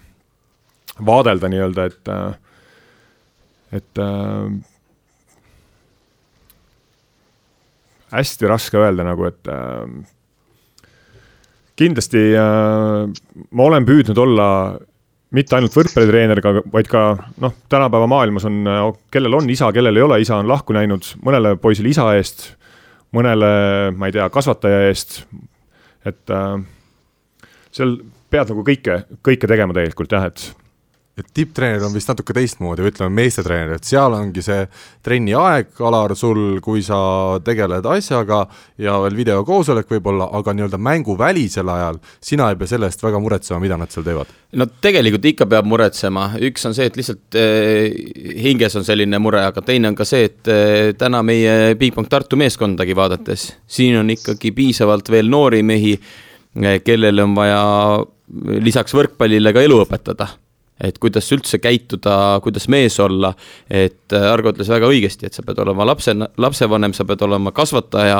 [1.05, 2.41] vaadelda nii-öelda, et äh,,
[3.75, 4.49] et äh,
[8.13, 9.85] hästi raske öelda nagu, et äh,
[11.79, 13.07] kindlasti äh,
[13.51, 14.49] ma olen püüdnud olla
[15.35, 16.39] mitte ainult võrkpallitreener,
[16.71, 17.07] vaid ka
[17.43, 18.61] noh, tänapäeva maailmas on,
[19.11, 22.53] kellel on isa, kellel ei ole isa, on lahku läinud mõnele poisile isa eest,
[23.15, 23.49] mõnele,
[23.97, 25.17] ma ei tea, kasvataja eest,
[26.07, 26.53] et äh,
[27.75, 27.97] seal
[28.31, 30.45] pead nagu kõike, kõike tegema tegelikult jah, et
[31.15, 34.65] et tipptreener on vist natuke teistmoodi, ütleme, meestetreener, et seal ongi see
[35.05, 36.97] trenni aeg, Alar, sul, kui sa
[37.45, 38.41] tegeled asjaga
[38.81, 43.61] ja veel videokoosolek võib-olla, aga nii-öelda mänguvälisel ajal sina ei pea selle eest väga muretsema,
[43.63, 44.35] mida nad seal teevad?
[44.59, 47.95] no tegelikult ikka peab muretsema, üks on see, et lihtsalt eh,
[48.43, 52.39] hinges on selline mure, aga teine on ka see, et eh, täna meie Bigbank Tartu
[52.39, 55.95] meeskondagi vaadates, siin on ikkagi piisavalt veel noori mehi,
[56.59, 57.61] eh, kellel on vaja
[58.65, 60.33] lisaks võrkpallile ka elu õpetada
[60.83, 63.31] et kuidas üldse käituda, kuidas mees olla,
[63.71, 66.11] et äh, Argo ütles väga õigesti, et sa pead olema lapse,
[66.41, 68.17] lapsevanem, sa pead olema kasvataja,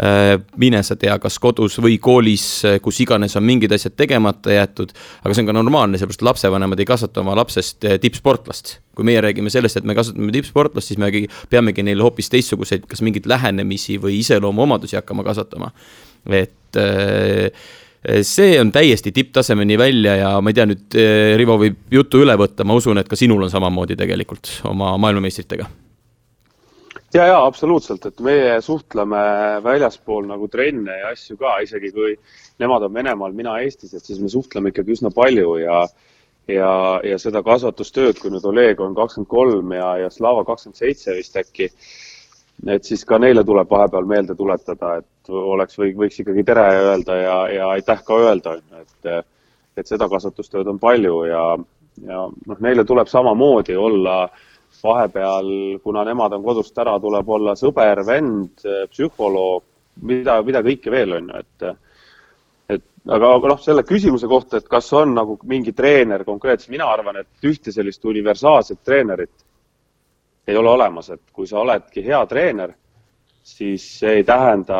[0.00, 4.54] äh, mine sa tea, kas kodus või koolis, äh, kus iganes on mingid asjad tegemata
[4.54, 8.78] jäetud, aga see on ka normaalne, sellepärast lapsevanemad ei kasvata oma lapsest tippsportlast.
[9.00, 11.08] kui meie räägime sellest, et me kasvatame tippsportlast, siis me
[11.48, 15.70] peamegi neile hoopis teistsuguseid, kas mingeid lähenemisi või iseloomuomadusi hakkama kasvatama.
[16.28, 17.52] et äh,
[18.22, 22.36] see on täiesti tipptasemeni välja ja ma ei tea, nüüd eh, Rivo võib jutu üle
[22.40, 25.66] võtta, ma usun, et ka sinul on samamoodi tegelikult oma maailmameistritega.
[27.14, 29.24] ja, ja absoluutselt, et meie suhtleme
[29.64, 32.14] väljaspool nagu trenne ja asju ka, isegi kui
[32.58, 35.82] nemad on Venemaal, mina Eestis, et siis me suhtleme ikkagi üsna palju ja
[36.50, 36.70] ja,
[37.04, 41.36] ja seda kasvatustööd, kui nüüd Oleg on kakskümmend kolm ja, ja Slava kakskümmend seitse vist
[41.36, 41.68] äkki
[42.68, 47.16] et siis ka neile tuleb vahepeal meelde tuletada, et oleks või võiks ikkagi tere öelda
[47.16, 49.26] ja, ja aitäh ka öelda, on ju, et
[49.80, 51.42] et seda kasvatustööd on palju ja,
[52.04, 54.24] ja noh, neile tuleb samamoodi olla
[54.82, 59.64] vahepeal, kuna nemad on kodust ära, tuleb olla sõber, vend, psühholoog,
[60.08, 61.70] mida, mida kõike veel on ju, et
[62.70, 66.88] et aga, aga noh, selle küsimuse kohta, et kas on nagu mingi treener konkreetselt, mina
[66.90, 69.46] arvan, et ühte sellist universaalset treenerit
[70.48, 72.72] ei ole olemas, et kui sa oledki hea treener,
[73.56, 74.78] siis see ei tähenda,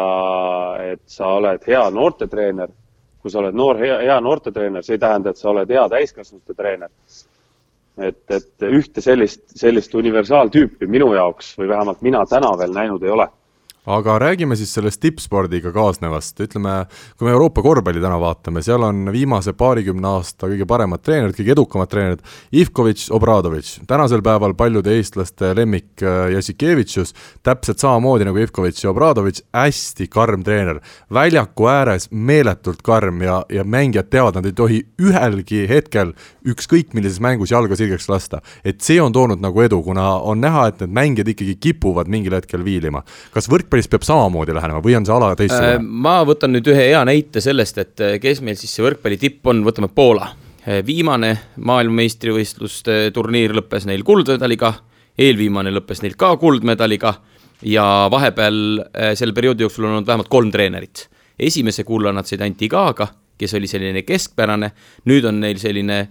[0.92, 2.76] et sa oled hea noortetreener.
[3.20, 6.54] kui sa oled noor, hea, hea noortetreener, see ei tähenda, et sa oled hea täiskasvanute
[6.56, 6.88] treener.
[8.00, 13.10] et, et ühte sellist, sellist universaaltüüpi minu jaoks või vähemalt mina täna veel näinud ei
[13.12, 13.26] ole
[13.96, 16.74] aga räägime siis sellest tippspordiga kaasnevast, ütleme,
[17.18, 21.54] kui me Euroopa korvpalli täna vaatame, seal on viimase paarikümne aasta kõige paremad treenerid, kõige
[21.56, 22.24] edukamad treenerid,
[22.62, 27.14] Ivkovitš, Obradovitš, tänasel päeval paljude eestlaste lemmik äh, Jassikevitšus,
[27.46, 30.80] täpselt samamoodi nagu Ivkovitš ja Obradovitš, hästi karm treener.
[31.12, 36.14] väljaku ääres meeletult karm ja, ja mängijad teavad, nad ei tohi ühelgi hetkel
[36.46, 38.40] ükskõik millises mängus jalga sirgeks lasta.
[38.64, 42.34] et see on toonud nagu edu, kuna on näha, et need mängijad ikkagi kipuvad mingil
[42.34, 43.02] hetkel viilima.
[43.32, 45.80] kas võrkpalli võrkpallis peab samamoodi lähenema või on see ala teistsugune äh,?
[45.80, 49.46] ma võtan nüüd ühe hea näite sellest, et äh, kes meil siis see võrkpalli tipp
[49.46, 50.30] on, võtame Poola.
[50.66, 54.74] Äh, viimane maailmameistrivõistluste turniir lõppes neil kuldmedaliga,
[55.18, 57.14] eelviimane lõppes neil ka kuldmedaliga
[57.62, 61.08] ja vahepeal äh, selle perioodi jooksul on olnud vähemalt kolm treenerit.
[61.38, 64.72] esimese kulla nad said Anti Kaaga, kes oli selline keskpärane,
[65.08, 66.02] nüüd on neil selline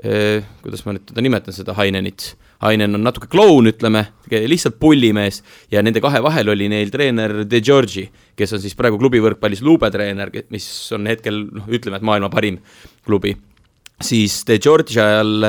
[0.00, 5.40] kuidas ma nüüd teda nimetan, seda Hainenit Ainen on natuke kloun, ütleme, lihtsalt pullimees
[5.72, 8.04] ja nende kahe vahel oli neil treener De Giorgi,
[8.36, 12.60] kes on siis praegu klubi võrkpallis luubetreener, mis on hetkel noh, ütleme, et maailma parim
[13.06, 13.32] klubi.
[14.04, 15.46] Siis De Georgia ajal,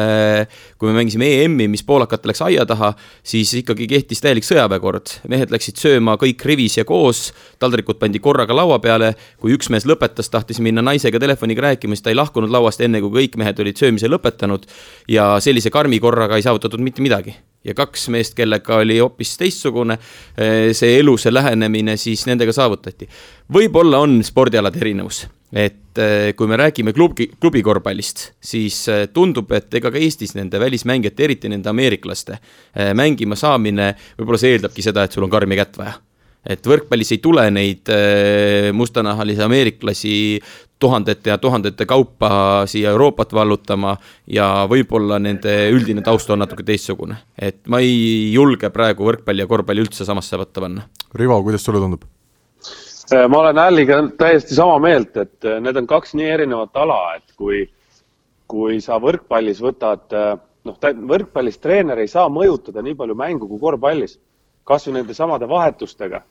[0.79, 2.91] kui me mängisime EM-i, mis poolakate läks aia taha,
[3.23, 5.17] siis ikkagi kehtis täielik sõjaväekord.
[5.31, 9.87] mehed läksid sööma kõik rivis ja koos, taldrikud pandi korraga laua peale, kui üks mees
[9.89, 13.59] lõpetas, tahtis minna naisega telefoniga rääkima, siis ta ei lahkunud lauast enne, kui kõik mehed
[13.59, 14.67] olid söömise lõpetanud.
[15.11, 19.97] Ja sellise karmi korraga ei saavutatud mitte midagi ja kaks meest, kellega oli hoopis teistsugune
[20.73, 23.09] see eluse lähenemine, siis nendega saavutati.
[23.53, 29.73] võib-olla on spordialade erinevus et äh, kui me räägime klubi, klubikorvpallist, siis äh, tundub, et
[29.75, 32.39] ega ka Eestis nende välismängijate, eriti nende ameeriklaste
[32.95, 35.97] mängima saamine, võib-olla see eeldabki seda, et sul on karmi kätt vaja.
[36.45, 37.89] Et võrkpallis ei tule neid
[38.73, 40.13] mustanahalisi ameeriklasi
[40.81, 42.31] tuhandete ja tuhandete kaupa
[42.65, 43.95] siia Euroopat vallutama
[44.27, 47.19] ja võib-olla nende üldine taust on natuke teistsugune.
[47.37, 50.87] et ma ei julge praegu võrkpalli ja korvpalli üldse samasse patta panna.
[51.13, 52.07] Rivo, kuidas sulle tundub?
[53.11, 56.99] Äh, ma olen Alliga täiesti sama meelt, et äh, need on kaks nii erinevat ala,
[57.19, 57.65] et kui,
[58.47, 60.35] kui sa võrkpallis võtad, äh,
[60.69, 60.77] noh,
[61.11, 64.15] võrkpallis treener ei saa mõjutada nii palju mängu kui korvpallis,
[64.63, 66.21] kasvõi nende samade vahetustega.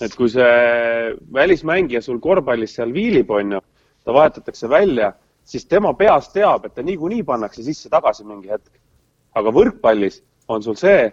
[0.00, 3.60] et kui see välismängija sul korvpallis seal viilib, on ju,
[4.04, 5.12] ta vahetatakse välja,
[5.44, 8.70] siis tema peas teab, et ta niikuinii pannakse sisse tagasi mingi hetk.
[9.34, 11.10] aga võrkpallis on sul see,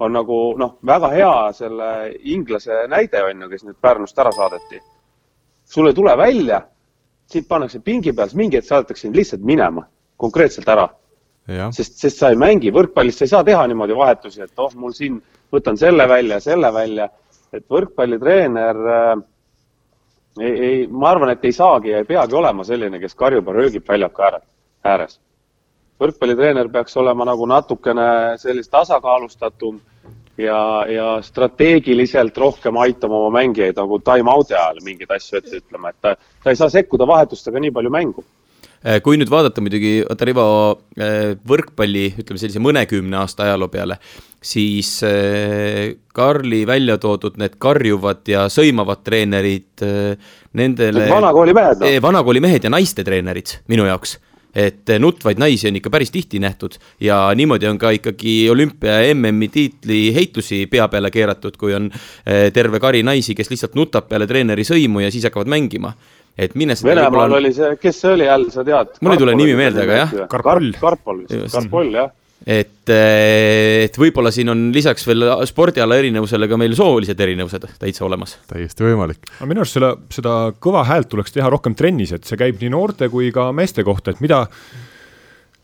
[0.00, 1.88] on nagu noh, väga hea selle
[2.32, 4.80] inglase näide on ju, kes nüüd Pärnust ära saadeti.
[5.64, 6.62] sul ei tule välja,
[7.30, 10.88] sind pannakse pingi peal, siis mingi hetk saadetakse sind lihtsalt minema, konkreetselt ära.
[11.70, 14.92] sest, sest sa ei mängi, võrkpallis sa ei saa teha niimoodi vahetusi, et oh, mul
[14.94, 15.20] siin
[15.52, 17.08] võtan selle välja, selle välja,
[17.52, 19.12] et võrkpallitreener äh,
[20.40, 23.56] ei, ei, ma arvan, et ei saagi ja ei peagi olema selline, kes karjub ja
[23.56, 24.40] röögib väljaku ääre,
[24.86, 25.20] ääres.
[26.00, 29.80] võrkpallitreener peaks olema nagu natukene sellist tasakaalustatum
[30.38, 36.00] ja, ja strateegiliselt rohkem aitama oma mängijaid nagu time-out'i ajal mingeid asju ette ütlema, et
[36.00, 38.24] ta, ta ei saa sekkuda vahetustega nii palju mängu
[39.04, 40.44] kui nüüd vaadata muidugi, oota Rivo,
[40.96, 43.98] äh, võrkpalli, ütleme sellise mõnekümne aasta ajaloo peale,
[44.40, 49.84] siis äh, Karli välja toodud need karjuvad ja sõimavad treenerid,
[50.56, 51.06] nendele.
[51.12, 51.92] vanakooli mehed no..
[52.08, 54.16] vanakooli mehed ja naiste treenerid minu jaoks
[54.50, 59.14] et nutvaid naisi on ikka päris tihti nähtud ja niimoodi on ka ikkagi olümpia ja
[59.14, 61.86] MM-i tiitli heitlusi pea peale keeratud, kui on
[62.26, 65.94] terve kari naisi, kes lihtsalt nutab peale treeneri sõimu ja siis hakkavad mängima
[66.38, 68.96] et minnes Venemaal oli see, kes see oli jälle, sa tead?
[69.00, 70.16] mul ei tule nimi meelde, aga jah.
[70.30, 70.72] Karpol.
[70.80, 72.10] Karpol, Karpol jah
[72.46, 78.06] et, eh, et võib-olla siin on lisaks veel spordiala erinevusele ka meil soolised erinevused täitsa
[78.06, 78.38] olemas.
[78.48, 79.20] täiesti võimalik.
[79.38, 82.72] aga minu arust selle, seda kõva häält tuleks teha rohkem trennis, et see käib nii
[82.72, 84.46] noorte kui ka meeste kohta, et mida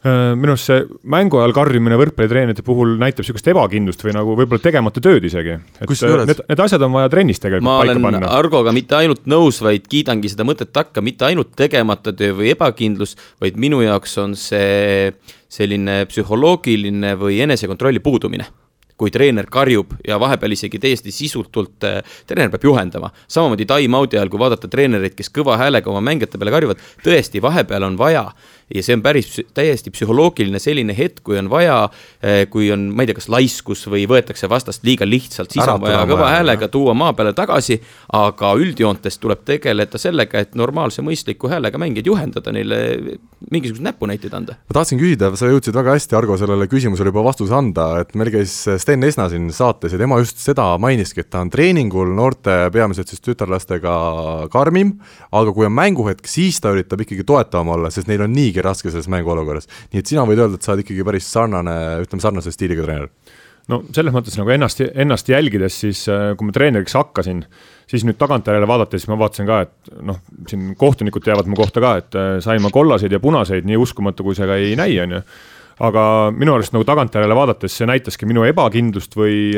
[0.07, 5.03] minu arust see mängu ajal karjumine võrkpallitreenerite puhul näitab niisugust ebakindlust või nagu võib-olla tegemata
[5.05, 5.57] tööd isegi.
[5.81, 6.27] et Kusjuures...
[6.29, 8.35] need, need asjad on vaja trennis tegelikult ma paika panna.
[8.37, 13.17] Argoga mitte ainult nõus, vaid kiidangi seda mõtet takka, mitte ainult tegemata töö või ebakindlus,
[13.43, 15.11] vaid minu jaoks on see
[15.57, 18.49] selline psühholoogiline või enesekontrolli puudumine
[18.97, 23.11] kui treener karjub ja vahepeal isegi täiesti sisutult äh, treener peab juhendama.
[23.29, 27.85] samamoodi time-out'i ajal, kui vaadata treenereid, kes kõva häälega oma mängijate peale karjuvad, tõesti, vahepeal
[27.91, 28.31] on vaja
[28.75, 31.79] ja see on päris täiesti psühholoogiline selline hetk, kui on vaja,
[32.23, 35.81] eh, kui on, ma ei tea, kas laiskus või võetakse vastast liiga lihtsalt, siis on
[35.83, 37.79] vaja kõva häälega tuua maa peale tagasi,
[38.19, 42.81] aga üldjoontes tuleb tegeleda sellega, et normaalse mõistliku häälega mängijaid juhendada, neile
[43.51, 44.59] mingisuguseid näpunäiteid anda.
[44.67, 48.33] ma tahtsin küsida, sa jõudsid väga hästi, Argo, sellele küsimusele juba vastuse anda, et meil
[48.35, 52.59] käis Sten Esna siin saates ja tema just seda mainiski, et ta on treeningul noorte,
[52.75, 53.95] peamiselt siis tütarlastega
[54.51, 54.97] karmim,
[55.31, 58.65] aga kui on mänguhetk, siis ta üritab ikkagi toetavam olla, sest neil on niigi niigi
[58.65, 59.69] raske selles mänguolukorras.
[59.93, 63.11] nii et sina võid öelda, et sa oled ikkagi päris sarnane, ütleme sarnase stiiliga treener
[63.69, 67.43] no selles mõttes nagu ennast, ennast jälgides, siis äh, kui ma treeneriks hakkasin,
[67.91, 71.97] siis nüüd tagantjärele vaadates ma vaatasin ka, et noh, siin kohtunikud teavad mu kohta ka,
[72.03, 75.19] et äh, sain ma kollaseid ja punaseid, nii uskumatu kui see ka ei näi, on
[75.19, 75.25] ju.
[75.87, 79.51] aga minu arust nagu tagantjärele vaadates see näitaski minu ebakindlust või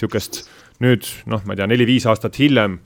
[0.00, 2.78] sihukest äh, nüüd noh, ma ei tea, neli-viis aastat hiljem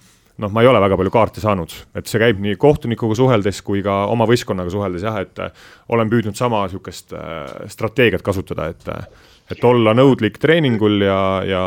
[0.42, 3.84] noh, ma ei ole väga palju kaarte saanud, et see käib nii kohtunikuga suheldes kui
[3.86, 8.88] ka oma võistkonnaga suheldes jah, et äh, olen püüdnud sama niisugust äh, strateegiat kasutada, et,
[8.90, 11.64] äh, et olla nõudlik treeningul ja, ja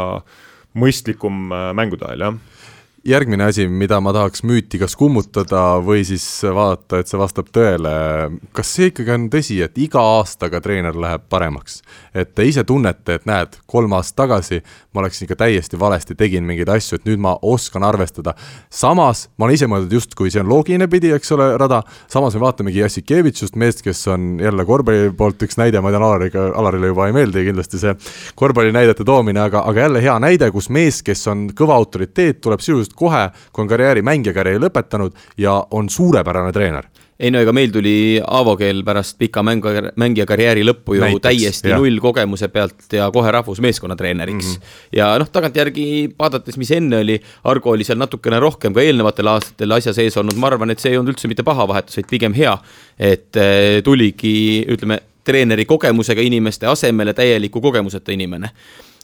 [0.78, 2.64] mõistlikum mängude ajal, jah
[3.08, 7.94] järgmine asi, mida ma tahaks müüti kas kummutada või siis vaadata, et see vastab tõele,
[8.56, 11.82] kas see ikkagi on tõsi, et iga aastaga treener läheb paremaks?
[12.18, 14.58] et te ise tunnete, et näed, kolm aastat tagasi
[14.94, 18.34] ma oleksin ikka täiesti valesti, tegin mingeid asju, et nüüd ma oskan arvestada.
[18.70, 22.42] samas, ma olen ise mõelnud justkui see on loogiline pidi, eks ole, rada, samas me
[22.42, 27.08] vaatamegi Jassikevitšust, meest, kes on jälle korvpalli poolt üks näide, ma tean, Alariga, Alarile juba
[27.08, 27.94] ei meeldi kindlasti see
[28.36, 32.97] korvpallinäidete toomine, aga, aga jälle hea näide, kus mees, kes on kõva autoriteet, tuleb sisuliselt
[32.98, 37.72] kohe, kui on karjääri, mängija karjääri lõpetanud ja on suurepärane treener ei no ega meil
[37.74, 41.82] tuli Aavo keel pärast pika mängu, mängija karjääri lõppu ju Näiteks, täiesti jah.
[41.82, 44.54] null kogemuse pealt ja kohe rahvusmeeskonna treeneriks mm.
[44.54, 44.78] -hmm.
[45.00, 45.88] ja noh, tagantjärgi
[46.20, 50.38] vaadates, mis enne oli, Argo oli seal natukene rohkem ka eelnevatel aastatel asja sees olnud,
[50.38, 52.58] ma arvan, et see ei olnud üldse mitte paha vahetus, vaid pigem hea.
[53.00, 58.50] et eh, tuligi, ütleme, treeneri kogemusega inimeste asemele täieliku kogemuseta inimene.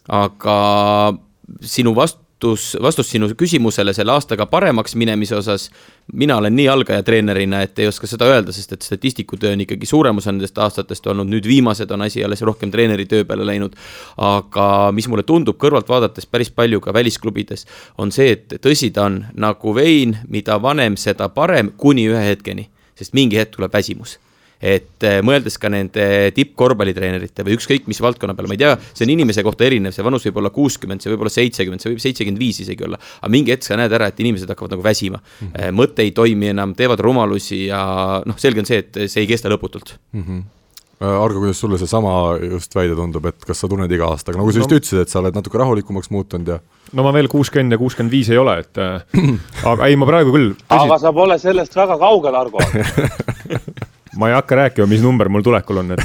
[0.09, 1.13] aga
[1.61, 5.69] sinu vast-, vastus, vastus sinu küsimusele selle aastaga paremaks minemise osas.
[6.13, 9.85] mina olen nii algaja treenerina, et ei oska seda öelda, sest et statistikutöö on ikkagi
[9.85, 13.75] suurem osa nendest aastatest olnud, nüüd viimased on asi alles rohkem treeneri töö peale läinud.
[14.17, 17.65] aga mis mulle tundub kõrvalt vaadates päris palju ka välisklubides,
[17.97, 22.69] on see, et tõsi ta on nagu vein, mida vanem, seda parem, kuni ühe hetkeni,
[22.95, 24.19] sest mingi hetk tuleb väsimus
[24.63, 26.05] et äh, mõeldes ka nende
[26.37, 30.05] tippkorvpallitreenerite või ükskõik mis valdkonna peale, ma ei tea, see on inimese kohta erinev, see
[30.05, 32.99] vanus võib olla kuuskümmend, see võib olla seitsekümmend, see võib seitsekümmend viis isegi olla.
[33.19, 35.51] aga mingi hetk sa näed ära, et inimesed hakkavad nagu väsima mm.
[35.51, 35.79] -hmm.
[35.79, 37.83] mõte ei toimi enam, teevad rumalusi ja
[38.25, 40.23] noh, selge on see, et see ei kesta lõputult mm.
[40.23, 40.43] -hmm.
[41.03, 44.61] Argo, kuidas sulle seesama just väide tundub, et kas sa tunned iga aastaga, nagu sa
[44.61, 46.59] just no, ütlesid, et sa oled natuke rahulikumaks muutunud ja
[46.93, 48.79] no ma veel kuuskümmend ja kuuskümmend viis ei ole, et
[49.71, 50.85] aga ei, ma praegu küll tõsi...
[50.85, 52.63] aga sa pole sellest väga kaugel, Argo
[54.19, 56.03] ma ei hakka rääkima, mis number mul tulekul on, et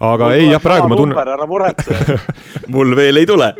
[0.00, 1.32] aga ei jah, praegu ma tunnen.
[1.36, 2.18] ära muretse
[2.74, 3.52] mul veel ei tule.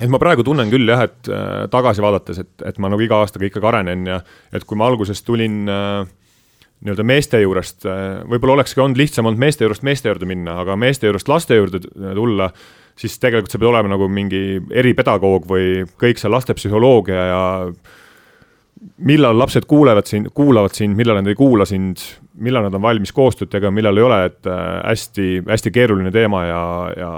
[0.00, 3.20] et ma praegu tunnen küll jah, et äh, tagasi vaadates, et, et ma nagu iga
[3.22, 4.20] aastaga ikkagi arenen ja
[4.54, 6.06] et kui ma alguses tulin äh,
[6.84, 10.76] nii-öelda meeste juurest äh,, võib-olla olekski olnud lihtsam olnud meeste juurest meeste juurde minna, aga
[10.80, 12.50] meeste juurest laste juurde tulla,
[12.98, 14.42] siis tegelikult sa pead olema nagu mingi
[14.82, 17.42] eripedagoog või kõik see lastepsühholoogia ja
[19.08, 22.02] millal lapsed kuulevad sind, kuulavad sind, millal nad ei kuula sind,
[22.36, 24.76] millal nad on valmis koostööd tegema, millal ei ole, et äh,
[25.74, 26.62] keeruline teema ja,
[26.96, 27.10] ja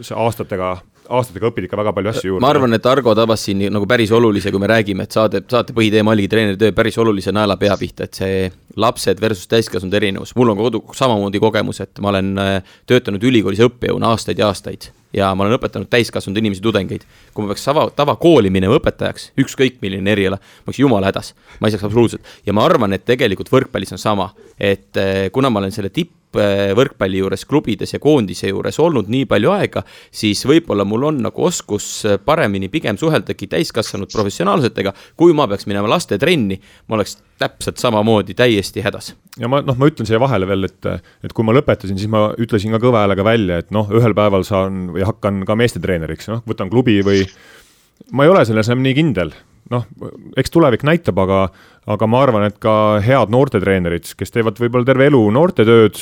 [0.00, 0.76] see aastatega
[1.18, 2.44] aastatega õpid ikka väga palju asju juurde.
[2.44, 5.76] ma arvan, et Argo tabas siin nagu päris olulise, kui me räägime, et saade, saate
[5.76, 8.48] põhiteema oligi treeneritöö päris olulise naela pea pihta, et see
[8.80, 13.62] lapsed versus täiskasvanud erinevus, mul on kodu samamoodi kogemus, et ma olen äh, töötanud ülikoolis
[13.66, 17.04] õppejõuna aastaid ja aastaid ja ma olen õpetanud täiskasvanud inimesi, tudengeid.
[17.34, 21.68] kui ma peaks tava, tavakooli minema õpetajaks, ükskõik milline eriala, ma oleks jumala hädas, ma
[21.68, 25.60] ei saaks absoluutselt ja ma arvan, et tegelikult võrkpallis on sama, et äh, kuna ma
[25.60, 30.86] olen selle tipp võrkpalli juures, klubides ja koondise juures olnud nii palju aega, siis võib-olla
[30.88, 31.88] mul on nagu oskus
[32.24, 38.84] paremini pigem suheldagi täiskasvanud professionaalsetega, kui ma peaks minema lastetrenni, ma oleks täpselt samamoodi täiesti
[38.84, 39.14] hädas.
[39.38, 40.90] ja ma noh, ma ütlen siia vahele veel, et,
[41.24, 44.46] et kui ma lõpetasin, siis ma ütlesin ka kõva häälega välja, et noh, ühel päeval
[44.48, 47.24] saan või hakkan ka meestetreeneriks, noh, võtan klubi või
[48.12, 49.32] ma ei ole selles enam nii kindel,
[49.72, 49.88] noh,
[50.38, 51.42] eks tulevik näitab, aga,
[51.90, 56.00] aga ma arvan, et ka head noortetreenerid, kes teevad võib-olla terve elu noortetööd,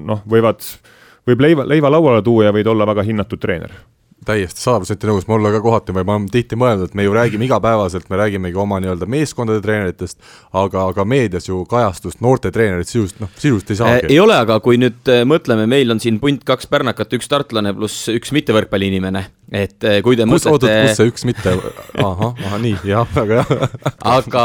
[0.00, 0.66] noh, võivad,
[1.28, 3.76] võib leiva, leiva lauale tuua ja võid olla väga hinnatud treener
[4.26, 7.46] täiesti sada protsenti nõus, mulle ka kohati ma olen tihti mõelnud, et me ju räägime
[7.46, 10.20] igapäevaselt, me räägimegi oma nii-öelda meeskondade treeneritest,
[10.52, 14.12] aga, aga meedias ju kajastust noorte treenerit sisust, noh, sisust ei saagi äh,.
[14.12, 17.74] ei ole, aga kui nüüd äh, mõtleme, meil on siin punt kaks pärnakat, üks tartlane
[17.76, 20.52] pluss üks mittevõrkpalliinimene et eh, kui te kus, mõtlete.
[20.54, 21.52] oot-oot, kus see üks mitte,
[21.98, 23.68] ahah, ahah, nii, jah, väga hea
[24.16, 24.44] aga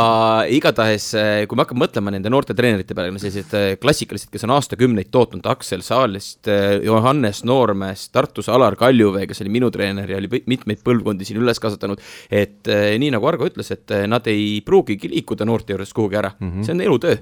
[0.58, 5.12] igatahes, eh, kui me hakkame mõtlema nende noorte treenerite peale, sellised klassikalised, kes on aastakümneid
[5.14, 6.50] tootnud, Aksel Saalist,
[6.84, 11.62] Johannes Noormeest, Tartus Alar Kaljuvee, kes oli minu treener ja oli mitmeid põlvkondi siin üles
[11.62, 12.02] kasvatanud.
[12.32, 12.68] et
[13.00, 16.66] nii nagu Argo ütles, et nad ei pruugigi liikuda noorte juures kuhugi ära mm, -hmm.
[16.68, 17.18] see on elutöö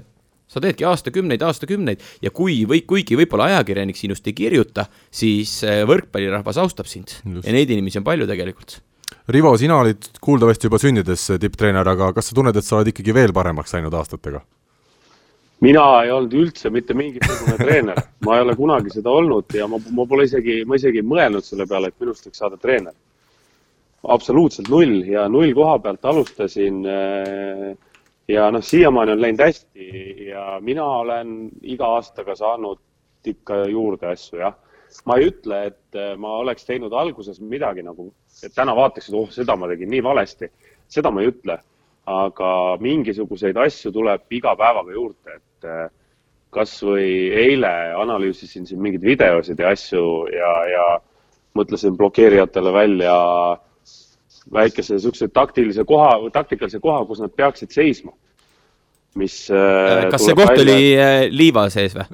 [0.50, 5.82] sa teedki aastakümneid, aastakümneid ja kui või kuigi võib-olla ajakirjanik sinust ei kirjuta, siis äh,
[5.88, 7.46] võrkpallirahvas austab sind Just.
[7.46, 8.80] ja neid inimesi on palju tegelikult.
[9.34, 13.14] Rivo, sina olid kuuldavasti juba sündides tipptreener, aga kas sa tunned, et sa oled ikkagi
[13.16, 14.42] veel paremaks läinud aastatega?
[15.64, 19.80] Mina ei olnud üldse mitte mingisugune treener, ma ei ole kunagi seda olnud ja ma,
[19.96, 22.94] ma pole isegi, ma isegi ei mõelnud selle peale, et minust võiks saada treener.
[24.14, 27.70] absoluutselt null ja null koha pealt alustasin äh,
[28.28, 29.86] ja noh, siiamaani on läinud hästi
[30.28, 32.80] ja mina olen iga aastaga saanud
[33.24, 34.58] ikka juurde asju, jah.
[35.08, 38.10] ma ei ütle, et äh, ma oleks teinud alguses midagi nagu,
[38.44, 40.50] et täna vaataks, et oh, seda ma tegin nii valesti.
[40.88, 41.56] seda ma ei ütle,
[42.06, 45.86] aga mingisuguseid asju tuleb iga päevaga juurde, et äh,
[46.54, 50.88] kas või eile analüüsisin siin mingeid videosid ja asju ja, ja
[51.58, 53.14] mõtlesin blokeerijatele välja
[54.52, 58.12] väikese niisuguse taktilise koha, taktikalise koha, kus nad peaksid seisma.
[59.14, 60.62] mis äh, kas see koht välja...
[60.74, 62.04] oli äh, liiva sees või?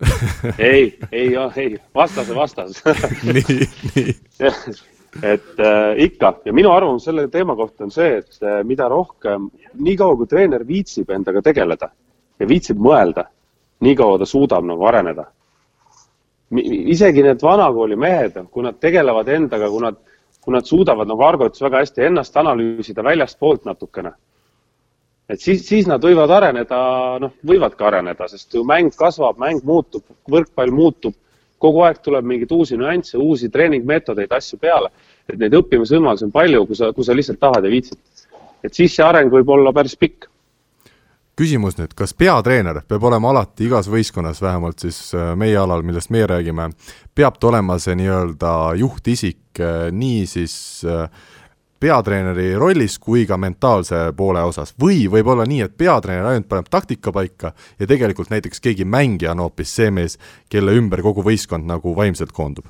[0.59, 2.83] Ei, ei, ei, vastase vastas.
[3.24, 4.16] Nii, nii
[5.23, 9.49] et äh, ikka ja minu arvamus selle teema kohta on see, et äh, mida rohkem,
[9.75, 11.90] niikaua kui treener viitsib endaga tegeleda
[12.40, 13.27] ja viitsib mõelda,
[13.83, 15.27] niikaua ta suudab nagu areneda.
[16.51, 19.99] isegi need vanakooli mehed, kui nad tegelevad endaga, kui nad
[20.40, 24.12] kui nad suudavad, nagu Argo ütles väga hästi, ennast analüüsida väljastpoolt natukene.
[25.31, 26.79] et siis, siis nad võivad areneda,
[27.23, 31.14] noh, võivadki areneda, sest ju mäng kasvab, mäng muutub, võrkpall muutub,
[31.61, 34.90] kogu aeg tuleb mingeid uusi nüansse, uusi treeningmeetodeid, asju peale.
[35.31, 37.99] et neid õppimisvõimalusi on palju, kui sa, kui sa lihtsalt tahad ja viitsid.
[38.64, 40.31] et siis see areng võib olla päris pikk
[41.40, 46.12] küsimus nüüd, kas peatreener peab olema alati igas võistkonnas, vähemalt siis äh, meie alal, millest
[46.12, 46.68] meie räägime,
[47.16, 51.07] peab ta olema see nii-öelda juhtisik äh, nii siis äh,
[51.80, 56.68] peatreeneri rollis kui ka mentaalse poole osas või võib olla nii, et peatreener ainult paneb
[56.70, 61.66] taktika paika ja tegelikult näiteks keegi mängija on hoopis see mees, kelle ümber kogu võistkond
[61.66, 62.68] nagu vaimselt koondub?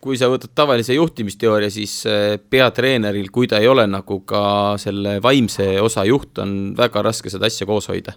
[0.00, 4.42] kui sa võtad tavalise juhtimisteooria, siis äh, peatreeneril, kui ta ei ole nagu ka
[4.80, 8.16] selle vaimse osa juht, on väga raske seda asja koos hoida.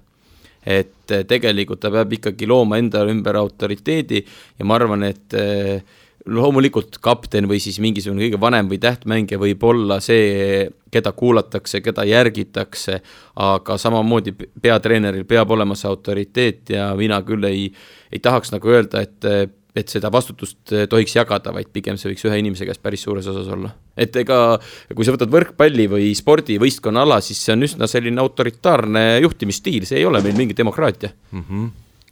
[0.63, 5.83] et äh, tegelikult ta peab ikkagi looma enda ümber autoriteedi ja ma arvan, et äh,
[6.25, 12.05] loomulikult kapten või siis mingisugune kõige vanem või tähtmängija võib olla see, keda kuulatakse, keda
[12.07, 12.99] järgitakse,
[13.43, 17.67] aga samamoodi peatreeneril peab olema see autoriteet ja mina küll ei,
[18.11, 22.35] ei tahaks nagu öelda, et et seda vastutust tohiks jagada, vaid pigem see võiks ühe
[22.37, 23.71] inimese käest päris suures osas olla.
[23.97, 24.59] et ega
[24.93, 30.03] kui sa võtad võrkpalli või spordivõistkonna ala, siis see on üsna selline autoritaarne juhtimisstiil, see
[30.03, 31.45] ei ole meil mingi demokraatia mm.
[31.49, 31.69] -hmm.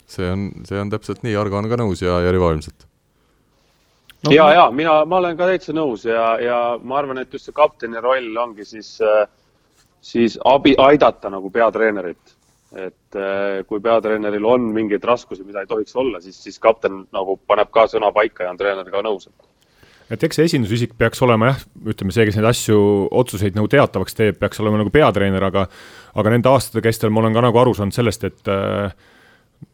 [0.09, 2.89] see on, see on täpselt nii, Argo on ka nõus ja, ja Rivo ilmselt
[4.25, 4.33] no,.
[4.35, 7.55] ja, ja mina, ma olen ka täitsa nõus ja, ja ma arvan, et just see
[7.55, 9.25] kapteni roll ongi siis, eh,
[10.01, 12.37] siis abi, aidata nagu peatreenerit
[12.71, 17.35] et äh, kui peatreeneril on mingeid raskusi, mida ei tohiks olla, siis, siis kapten nagu
[17.47, 19.27] paneb ka sõna paika ja on treeneriga nõus.
[20.11, 22.77] et eks see esindusisik peaks olema jah, ütleme see, kes neid asju,
[23.11, 25.67] otsuseid nagu teatavaks teeb, peaks olema nagu peatreener, aga
[26.15, 28.95] aga nende aastate kestel ma olen ka nagu aru saanud sellest, et äh,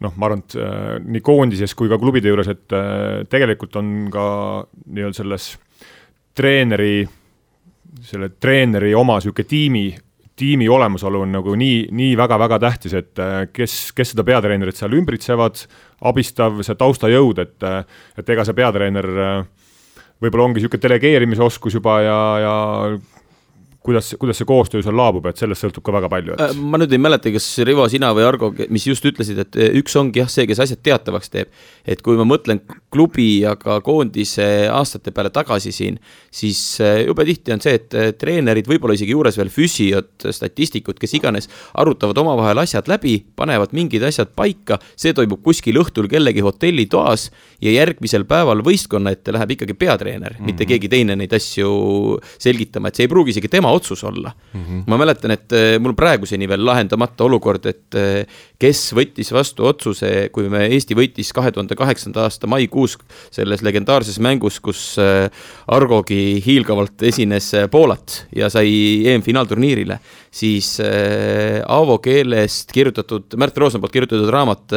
[0.03, 2.75] noh, ma arvan, et äh, nii koondises kui ka klubide juures, et
[3.31, 4.25] tegelikult on ka
[4.85, 5.53] nii-öelda selles
[6.38, 6.99] treeneri,
[8.05, 9.88] selle treeneri oma niisugune tiimi
[10.38, 14.93] tiimi olemasolu on nagu nii, nii väga-väga tähtis, et äh, kes, kes seda peatreenerit seal
[14.93, 15.63] ümbritsevad,
[16.09, 19.39] abistav, see taustajõud, et, äh, et ega see peatreener äh,
[20.21, 22.53] võib-olla ongi niisugune delegeerimisoskus juba ja, ja
[23.88, 26.43] kuidas, kuidas see koostöö seal laabub, et sellest sõltub ka väga palju et....
[26.49, 29.69] Äh, ma nüüd ei mäleta, kas Rivo, sina või Argo, mis just ütlesid, et äh,
[29.79, 31.53] üks ongi jah, see, kes asjad teatavaks teeb.
[31.88, 32.59] et kui ma mõtlen
[32.91, 35.99] klubi ja ka koondise aastate peale tagasi siin,
[36.33, 41.15] siis äh, jube tihti on see, et treenerid, võib-olla isegi juures veel füsiod, statistikud, kes
[41.19, 41.47] iganes,
[41.79, 47.29] arutavad omavahel asjad läbi, panevad mingid asjad paika, see toimub kuskil õhtul kellegi hotellitoas
[47.63, 50.51] ja järgmisel päeval võistkonna ette läheb ikkagi peatreener mm, -hmm.
[50.51, 50.73] mitte mhm.
[50.73, 51.71] keegi teine neid asju
[52.35, 54.63] selgitama, et see ei pruugi isegi tema otsus olla mm.
[54.63, 54.84] -hmm.
[54.88, 58.25] ma mäletan, et äh, mul praeguseni veel lahendamata olukord, et äh,
[58.59, 62.97] kes võttis vastu otsuse, kui me, Eesti võitis kahe tuhande kaheksanda aasta maikuus
[63.32, 65.30] selles legendaarses mängus, kus äh,
[65.67, 68.69] Argogi hiilgavalt esines Poolat ja sai
[69.07, 69.99] EM-finaalturniirile,
[70.32, 70.78] siis
[71.67, 74.75] Aavo keelest kirjutatud, Märt Roosna poolt kirjutatud raamat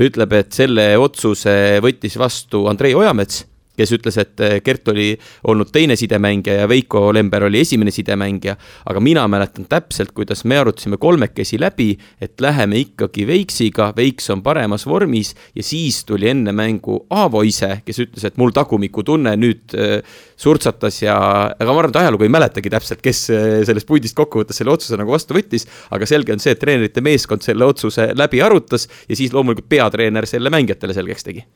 [0.00, 1.54] ütleb, et selle otsuse
[1.84, 3.44] võttis vastu Andrei Ojamets
[3.78, 5.12] kes ütles, et eh, Gert oli
[5.48, 8.56] olnud teine sidemängija ja Veiko Lember oli esimene sidemängija.
[8.86, 14.42] aga mina mäletan täpselt, kuidas me arutasime kolmekesi läbi, et läheme ikkagi Veiksiga, Veiks on
[14.42, 19.76] paremas vormis ja siis tuli enne mängu Aavo ise, kes ütles, et mul tagumikutunne nüüd
[19.76, 20.02] äh,
[20.36, 21.16] surtsatas ja,
[21.54, 24.98] aga ma arvan, et ajalugu ei mäletagi täpselt, kes äh, sellest puldist kokkuvõttes selle otsuse
[24.98, 25.68] nagu vastu võttis.
[25.94, 30.26] aga selge on see, et treenerite meeskond selle otsuse läbi arutas ja siis loomulikult peatreener
[30.26, 31.46] selle mängijatele selgeks tegi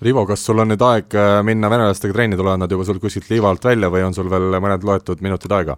[0.00, 3.28] Rivo, kas sul on nüüd aeg äh, minna venelastega trenni, tulevad nad juba sul kuskilt
[3.28, 5.76] liiva alt välja või on sul veel mõned loetud minutid aega?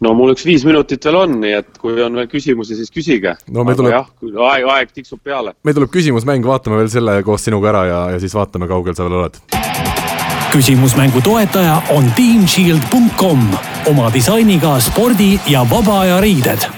[0.00, 3.34] no mul üks viis minutit veel on, nii et kui on veel küsimusi, siis küsige.
[3.52, 3.92] no meil tuleb.
[3.92, 4.08] jah,
[4.48, 5.52] aeg, aeg tiksub peale.
[5.66, 9.04] meil tuleb küsimusmäng, vaatame veel selle koos sinuga ära ja, ja siis vaatame, kaugel sa
[9.04, 9.38] veel oled.
[10.54, 13.46] küsimusmängu toetaja on teamshield.com
[13.92, 16.70] oma disainiga spordi ja vaba aja riided.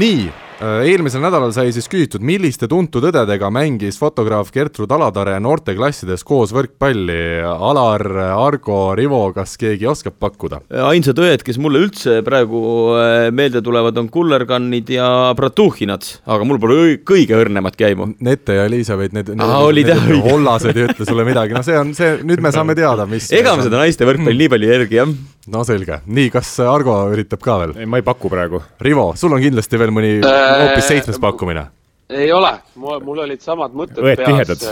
[0.00, 6.52] nii eelmisel nädalal sai siis küsitud, milliste tuntud õdedega mängis fotograaf Gertrud Alatare noorteklassides koos
[6.54, 7.40] võrkpalli.
[7.46, 8.04] Alar,
[8.34, 10.62] Argo, Rivo, kas keegi oskab pakkuda?
[10.90, 12.60] ainsad õed, kes mulle üldse praegu
[12.98, 18.12] äh, meelde tulevad, on kullerkannid ja Bratuhinad, aga mul pole kõige õrnematki aimu.
[18.24, 21.94] Nete ja Elizabeth, need, need, need, need hollased ei ütle sulle midagi, no see on
[21.96, 24.42] see, nüüd me saame teada, mis ega me seda naiste võrkpalli mm.
[24.44, 25.14] nii palju ei järgi, jah
[25.50, 27.72] no selge, nii, kas Argo üritab ka veel?
[27.80, 28.60] ei, ma ei paku praegu.
[28.84, 31.68] Rivo, sul on kindlasti veel mõni äh, hoopis seitsmes pakkumine?
[32.10, 34.64] ei ole, mul olid samad mõtted õed peas.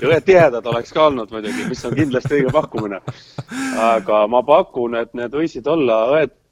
[0.00, 3.00] õed tihedad oleks ka olnud muidugi, mis on kindlasti õige pakkumine.
[3.92, 6.45] aga ma pakun, et need võisid olla õed äh,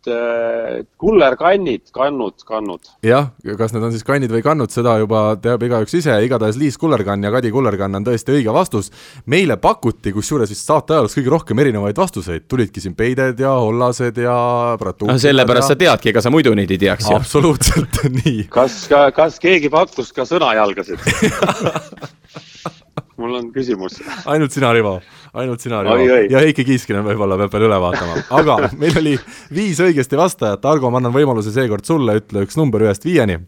[1.01, 2.91] kullerkannid, kannud, kannud.
[3.05, 6.79] jah, kas need on siis kannid või kannud, seda juba teab igaüks ise, igatahes Liis
[6.81, 8.91] Kullerkann ja Kadi Kullerkann on tõesti õige vastus.
[9.27, 14.21] meile pakuti, kusjuures vist saate ajaloos kõige rohkem erinevaid vastuseid, tulidki siin peided ja hollased
[14.21, 14.37] ja
[14.79, 15.73] no sellepärast ja...
[15.75, 17.17] sa teadki, ega sa muidu neid ei teaks ju.
[17.17, 18.49] absoluutselt nii.
[18.53, 18.85] kas,
[19.17, 21.01] kas keegi pakkus ka sõnajalgasid
[23.21, 24.01] mul on küsimus.
[24.27, 24.99] ainult sina, Rivo,
[25.35, 26.21] ainult sina, Rivo.
[26.31, 29.17] ja Heiki Kiiskinen võib-olla peab veel üle vaatama, aga meil oli
[29.55, 33.41] viis õigesti vastajat, Argo, ma annan võimaluse seekord sulle, ütle üks number ühest viieni.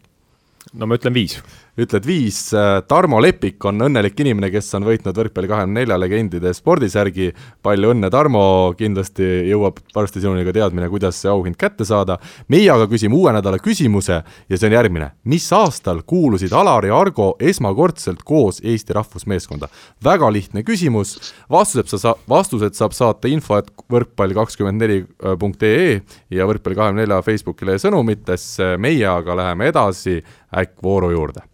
[0.73, 1.39] no ma ütlen viis
[1.77, 6.53] ütled viis, äh, Tarmo Lepik on õnnelik inimene, kes on võitnud võrkpalli kahekümne nelja legendide
[6.57, 7.29] spordisärgi,
[7.61, 12.17] palju õnne, Tarmo, kindlasti jõuab varsti sinuni ka teadmine, kuidas see auhind kätte saada.
[12.47, 15.11] meie aga küsime uue nädala küsimuse ja see on järgmine.
[15.23, 19.67] mis aastal kuulusid Alar ja Argo esmakordselt koos Eesti rahvusmeeskonda?
[20.03, 25.05] väga lihtne küsimus, vastused sa, vastused saab saata info, et võrkpall kakskümmend neli
[25.39, 30.23] punkt ee ja võrkpalli kahekümne nelja Facebookile sõnumitesse, meie aga läheme edasi
[30.57, 31.45] äkkvooru juurde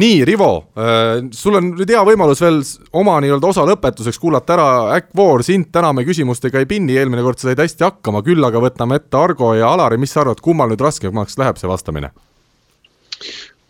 [0.00, 2.60] nii, Rivo, äh, sul on nüüd hea võimalus veel
[2.96, 4.68] oma nii-öelda osa lõpetuseks kuulata ära
[4.98, 8.98] Äkkvoor, sind täname küsimustega ei pinni, eelmine kord sa said hästi hakkama, küll aga võtame
[9.00, 12.10] ette Argo ja Alari, mis sa arvad, kummal nüüd raskemaks läheb see vastamine?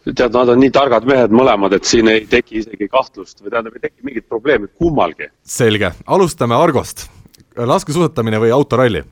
[0.04, 3.76] tead, nad on nii targad mehed mõlemad, et siin ei teki isegi kahtlust või tähendab,
[3.76, 5.30] ei teki mingit probleemi kummalgi.
[5.42, 7.08] selge, alustame Argost.
[7.56, 9.04] laskesuusatamine või autoralli?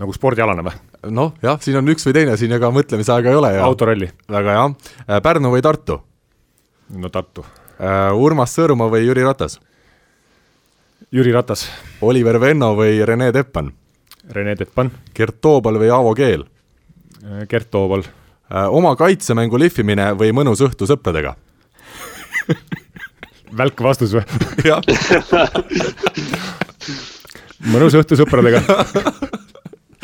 [0.00, 0.74] Nagu spordialane või?
[1.14, 4.10] noh, jah, siin on üks või teine, siin ega mõtlemisaega ei ole ja autoralli.
[4.32, 4.66] väga hea.
[5.06, 6.00] Äh, Pärnu või Tartu?
[6.96, 7.46] no Tartu.
[7.76, 9.58] Äh, Urmas Sõõrumaa või Jüri Ratas?
[11.12, 11.66] Jüri Ratas.
[12.02, 13.70] Oliver Venno või Rene Teppan?
[14.32, 14.90] Rene Teppan.
[15.14, 16.46] Gert Toobal või Aavo Keel?
[17.22, 18.06] Äh, Gert Toobal.
[18.70, 21.32] oma kaitsemängu lihvimine või mõnus õhtu sõpradega
[23.58, 24.22] välk vastus või?
[24.70, 24.80] jah
[27.72, 28.60] mõnus õhtu sõpradega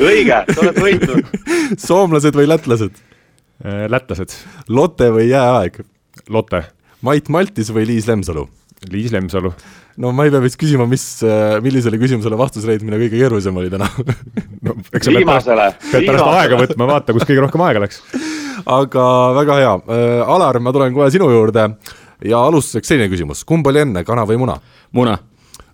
[0.09, 1.33] õige, sa oled võitnud.
[1.87, 2.99] soomlased või lätlased?
[3.63, 4.35] Äh, lätlased.
[4.73, 5.79] Lotte või jääaeg?
[6.33, 6.65] Lotte.
[7.03, 8.45] Mait Maltis või Liis Lemsalu?
[8.91, 9.53] Liis Lemsalu.
[9.97, 13.69] no ma ei pea vist küsima, mis, äh, millisele küsimusele vastuse leidmine kõige keerulisem oli
[13.69, 13.85] täna
[14.65, 15.51] no sa pead pärast,
[16.25, 18.01] aega võtma, vaata, kus kõige rohkem aega läks.
[18.65, 19.05] aga
[19.37, 21.67] väga hea, äh, Alar, ma tulen kohe sinu juurde
[22.25, 24.57] ja alustuseks selline küsimus, kumb oli enne, kana või muna?
[24.97, 25.19] muna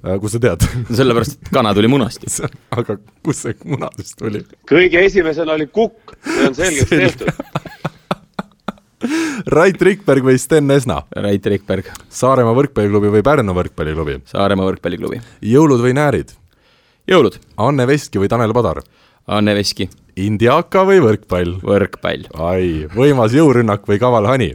[0.01, 0.63] kust sa tead?
[0.99, 2.47] sellepärast, et kana tuli munast ju.
[2.77, 4.43] aga kust see muna siis tuli?
[4.69, 7.29] kõige esimesena oli kukk, see on selgeks tehtud
[9.55, 10.97] Rait Rikberg või Sten Esna?
[11.23, 11.87] Rait Rikberg.
[12.11, 14.17] Saaremaa võrkpalliklubi või Pärnu võrkpalliklubi?
[14.27, 15.21] Saaremaa võrkpalliklubi.
[15.47, 16.33] jõulud või näärid?
[17.07, 17.37] jõulud.
[17.57, 18.81] Anne Veski või Tanel Padar?
[19.31, 19.87] Anne Veski.
[20.19, 21.61] Indiaka või võrkpall?
[21.63, 22.27] võrkpall.
[22.35, 24.51] ai, võimas jõurünnak või kaval hani?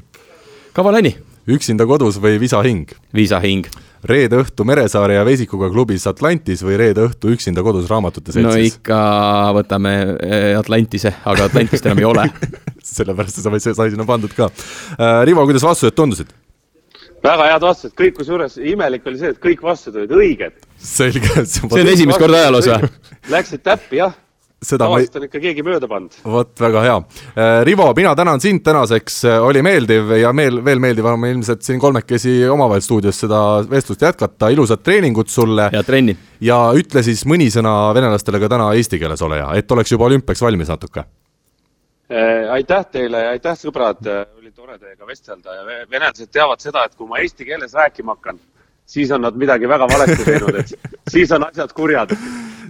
[0.76, 1.16] kaval hani.
[1.48, 2.92] üksinda kodus või visahing?
[3.16, 3.72] visahing
[4.04, 8.44] reede õhtu Meresaare ja Vesikuga klubis Atlantis või reede õhtu üksinda kodus raamatute seltsis?
[8.44, 9.00] no ikka
[9.56, 12.26] võtame eh, Atlantise, aga Atlantist enam ei ole
[12.94, 14.50] sellepärast sa sai sinna pandud ka.
[14.98, 16.32] Äh, Rivo, kuidas vastused tundusid?
[17.24, 20.58] väga head vastused, kõik kusjuures imelik oli see, et kõik vastused olid õiged.
[20.76, 21.46] selge.
[21.48, 22.92] see on esimest korda ajaloos või?
[23.32, 24.12] Läksid täppi, jah
[24.64, 25.08] seda ma ei.
[25.18, 26.16] on ikka keegi mööda pannud.
[26.24, 26.96] vot, väga hea.
[27.34, 31.80] Äh, Rivo, mina tänan sind tänaseks, äh, oli meeldiv ja meel, veel meeldivam ilmselt siin
[31.80, 33.40] kolmekesi omavahel stuudios seda
[33.70, 35.68] vestlust jätkata, ilusat treeningut sulle.
[35.72, 36.16] head trenni.
[36.40, 40.08] ja ütle siis mõni sõna venelastele ka täna eesti keeles, ole hea, et oleks juba
[40.10, 42.50] olümpiaks valmis natuke äh,.
[42.56, 44.02] aitäh teile ja aitäh, sõbrad,
[44.38, 48.40] oli tore teiega vestelda ja venelased teavad seda, et kui ma eesti keeles rääkima hakkan,
[48.86, 50.74] siis on nad midagi väga valesti teinud, et
[51.14, 52.12] siis on asjad kurjad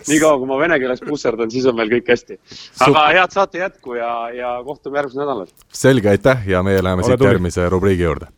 [0.09, 2.39] niikaua, kui ma vene keeles pusserdan, siis on meil kõik hästi.
[2.87, 5.53] aga head saate jätku ja, ja kohtume järgmisel nädalal.
[5.73, 8.33] selge, aitäh ja meie läheme siit järgmise rubriigi juurde.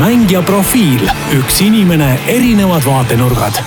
[0.00, 3.62] mängija profiil, üks inimene, erinevad vaatenurgad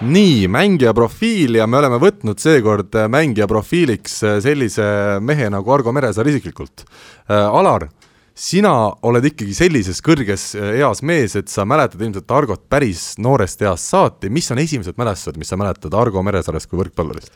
[0.00, 4.88] nii, mängija profiil ja me oleme võtnud seekord mängija profiiliks sellise
[5.24, 6.84] mehe nagu Argo Meresaar isiklikult.
[7.28, 7.88] Alar
[8.36, 8.70] sina
[9.08, 13.92] oled ikkagi sellises kõrges äh, eas mees, et sa mäletad ilmselt Argot päris noorest east
[13.92, 17.32] saati, mis on esimesed mälestused, mis sa mäletad Argo Meresaarest kui võrkpallurist?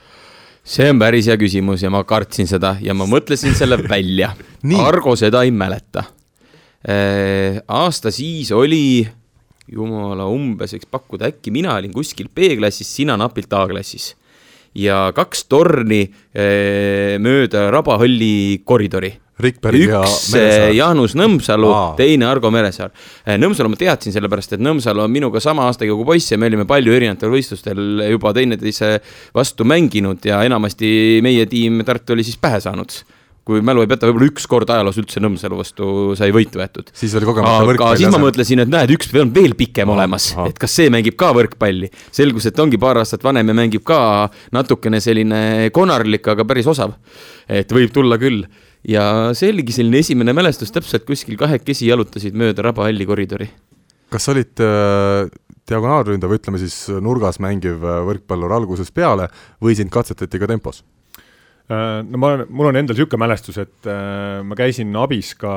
[0.60, 4.34] see on päris hea küsimus ja ma kartsin seda ja ma mõtlesin selle välja
[4.76, 6.04] Argo seda ei mäleta.
[6.84, 9.00] Äh, aasta siis oli,
[9.72, 14.14] jumala umbes, võiks pakkuda, äkki mina olin kuskil B-klassis, sina napilt A-klassis.
[14.76, 20.74] ja kaks torni äh, mööda Rabahalli koridori Rikberg ja Meresaar.
[20.76, 22.92] Jaanus Nõmsalu, teine Argo Meresaar.
[23.24, 26.50] Eh, Nõmsalu ma teadsin sellepärast, et Nõmsalu on minuga sama aastaga kui poiss ja me
[26.50, 28.96] olime palju erinevatel võistlustel juba teineteise
[29.36, 33.00] vastu mänginud ja enamasti meie tiim Tartu oli siis pähe saanud
[33.50, 35.86] kui mälu ei peta, võib-olla üks kord ajaloos üldse Nõmsalu vastu
[36.18, 36.90] sai võit võetud.
[36.96, 40.30] siis oli kogemata aga siis ma mõtlesin, et näed, üks on veel pikem aha, olemas,
[40.46, 41.90] et kas see mängib ka võrkpalli.
[42.14, 44.00] selgus, et ongi paar aastat vanem ja mängib ka
[44.54, 46.94] natukene selline konarlik, aga päris osav.
[47.48, 48.44] et võib tulla küll.
[48.88, 49.04] Ja
[49.36, 53.50] see oligi selline esimene mälestus, täpselt kuskil kahekesi jalutasid mööda Raba halli koridori.
[54.10, 55.28] kas sa olid äh,
[55.70, 59.28] diagonaalründav, ütleme siis nurgas mängiv äh, võrkpallur algusest peale
[59.62, 60.82] või sind katsetati ka tempos?
[61.70, 65.52] Äh, no ma olen, mul on endal niisugune mälestus, et äh, ma käisin abis ka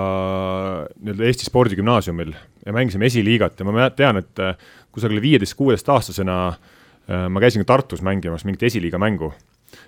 [1.00, 4.54] nii-öelda Eesti Spordigümnaasiumil ja mängisime esiliigat ja ma tean, et äh,
[4.94, 9.32] kusagil viieteist-kuueteistaastasena äh, ma käisin ka Tartus mängimas mingit esiliiga mängu.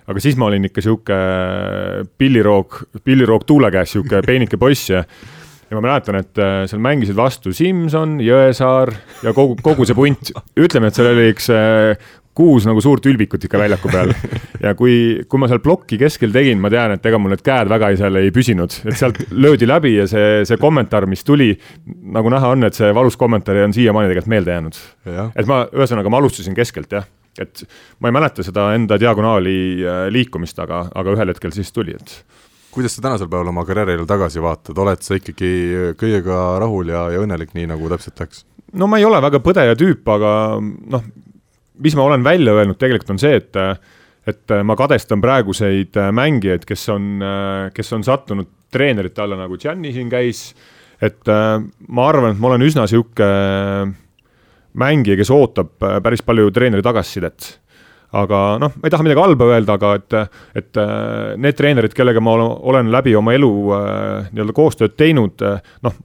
[0.07, 5.05] Aga siis ma olin ikka niisugune pilliroog, pilliroog tuule käes, niisugune peenike poiss ja
[5.65, 8.93] ja ma mäletan, et äh, seal mängisid vastu Simson, Jõesaar
[9.25, 10.29] ja kogu, kogu see punt,
[10.61, 11.97] ütleme, et seal oli üks äh,
[12.35, 14.11] kuus nagu suurt ülbikut ikka väljaku peal.
[14.65, 17.71] ja kui, kui ma seal plokki keskel tegin, ma tean, et ega mul need käed
[17.71, 21.53] väga ei, seal ei püsinud, et sealt löödi läbi ja see, see kommentaar, mis tuli,
[22.15, 24.81] nagu näha on, et see valus kommentaar on siiamaani tegelikult meelde jäänud.
[25.31, 27.07] et ma, ühesõnaga ma alustasin keskelt jah,
[27.41, 27.63] et
[27.99, 32.15] ma ei mäleta seda enda diagonaali äh, liikumist, aga, aga ühel hetkel siis tuli, et
[32.75, 35.51] kuidas sa tänasel päeval oma karjäärile tagasi vaatad, oled sa ikkagi
[35.99, 38.45] kõigega rahul ja, ja õnnelik, nii nagu täpselt läks?
[38.75, 40.31] no ma ei ole väga põdeja tüüp, aga
[40.61, 41.05] noh,
[41.83, 43.61] mis ma olen välja öelnud tegelikult on see, et
[44.25, 47.21] et ma kadestan praeguseid mängijaid, kes on,
[47.75, 50.47] kes on sattunud treenerite alla, nagu Gianni siin käis,
[50.97, 53.93] et ma arvan, et ma olen üsna niisugune
[54.79, 57.51] mängija, kes ootab päris palju treeneri tagasisidet.
[58.15, 60.15] Aga noh, ma ei taha midagi halba öelda, aga et,
[60.61, 60.77] et
[61.41, 63.49] need treenerid, kellega ma olen läbi oma elu
[64.29, 65.41] nii-öelda koostööd teinud,
[65.83, 65.97] noh,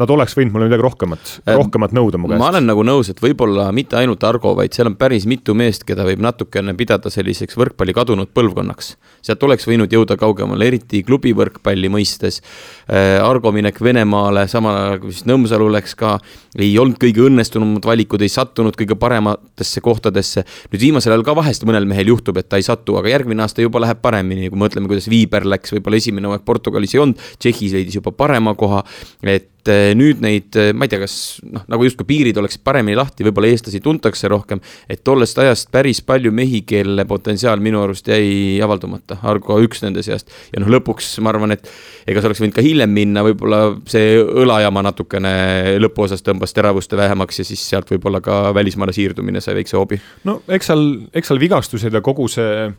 [0.00, 2.40] nad oleks võinud mulle midagi rohkemat, äh, rohkemat nõuda mu käest.
[2.40, 5.86] ma olen nagu nõus, et võib-olla mitte ainult Argo, vaid seal on päris mitu meest,
[5.88, 8.96] keda võib natukene pidada selliseks võrkpalli kadunud põlvkonnaks.
[9.24, 12.42] sealt oleks võinud jõuda kaugemale, eriti klubi võrkpalli mõistes.
[12.90, 16.18] Äh, Argo minek Venemaale, samal ajal kui siis Nõmsalu läks ka,
[16.58, 20.44] ei olnud kõige õnnestunumad valikud, ei sattunud kõige parematesse kohtadesse.
[20.72, 23.62] nüüd viimasel ajal ka vahest mõnel mehel juhtub, et ta ei satu, aga järgmine aasta
[23.62, 27.72] juba läheb paremini, kui mõtleme, kuidas Viiber läks, võib-olla esimene hooaeg Portugalis ei olnud, Tšehhis
[27.72, 28.84] leidis juba parema koha,
[29.24, 32.62] et et eh, nüüd neid, eh, ma ei tea, kas noh, nagu justkui piirid oleksid
[32.66, 34.60] paremini lahti, võib-olla eestlasi tuntakse rohkem,
[34.90, 40.04] et tollest ajast päris palju mehi, kelle potentsiaal minu arust jäi avaldumata, Argo üks nende
[40.06, 40.30] seast.
[40.52, 41.66] ja noh, lõpuks ma arvan, et
[42.06, 45.34] ega see oleks võinud ka hiljem minna, võib-olla see õlajama natukene
[45.82, 49.98] lõpuosas tõmbas teravust vähemaks ja siis sealt võib-olla ka välismaale siirdumine sai väikse hoobi.
[50.28, 50.86] no eks seal,
[51.16, 52.70] eks seal vigastused ja kogu see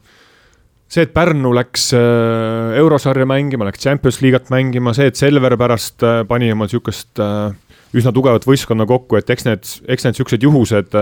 [0.87, 6.03] see, et Pärnu läks äh, eurosarja mängima, läks Champions League'at mängima, see, et Selver pärast
[6.05, 7.55] äh, pani oma niisugust äh,
[7.97, 10.95] üsna tugevat võistkonna kokku, et eks need, eks need niisugused juhused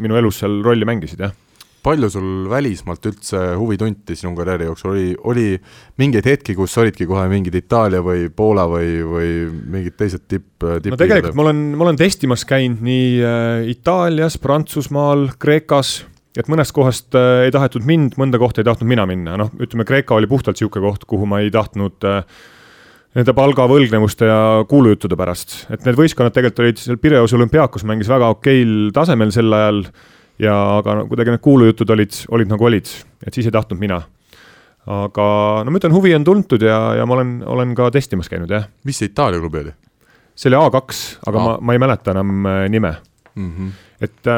[0.00, 1.36] minu elus seal rolli mängisid, jah
[1.80, 5.44] palju sul välismaalt üldse huvi tunti sinu karjääri jooksul, oli, oli
[6.00, 10.90] mingeid hetki, kus olidki kohe mingid Itaalia või Poola või, või mingid teised tipp, tipp?
[10.92, 16.02] no tegelikult ma olen, ma olen testimas käinud nii Itaalias, Prantsusmaal, Kreekas
[16.38, 19.86] et mõnest kohast äh, ei tahetud mind, mõnda kohta ei tahtnud mina minna, noh, ütleme
[19.88, 22.22] Kreeka oli puhtalt niisugune koht, kuhu ma ei tahtnud äh,
[23.18, 24.38] nende palgavõlgnevuste ja
[24.70, 29.50] kuulujuttude pärast, et need võistkonnad tegelikult olid seal Pireus olümpiaakos mängis väga okeil tasemel sel
[29.56, 29.82] ajal
[30.40, 32.94] ja aga no, kuidagi need kuulujutud olid, olid nagu olid,
[33.26, 34.00] et siis ei tahtnud mina.
[34.90, 35.26] aga
[35.66, 38.70] no ma ütlen, huvi on tuntud ja, ja ma olen, olen ka testimas käinud, jah.
[38.86, 39.74] mis see Itaalia klubi oli?
[40.38, 41.44] see oli A2, aga A.
[41.44, 42.94] ma, ma ei mäleta enam äh, nime
[43.34, 43.50] mm.
[43.50, 43.70] -hmm.
[44.00, 44.30] et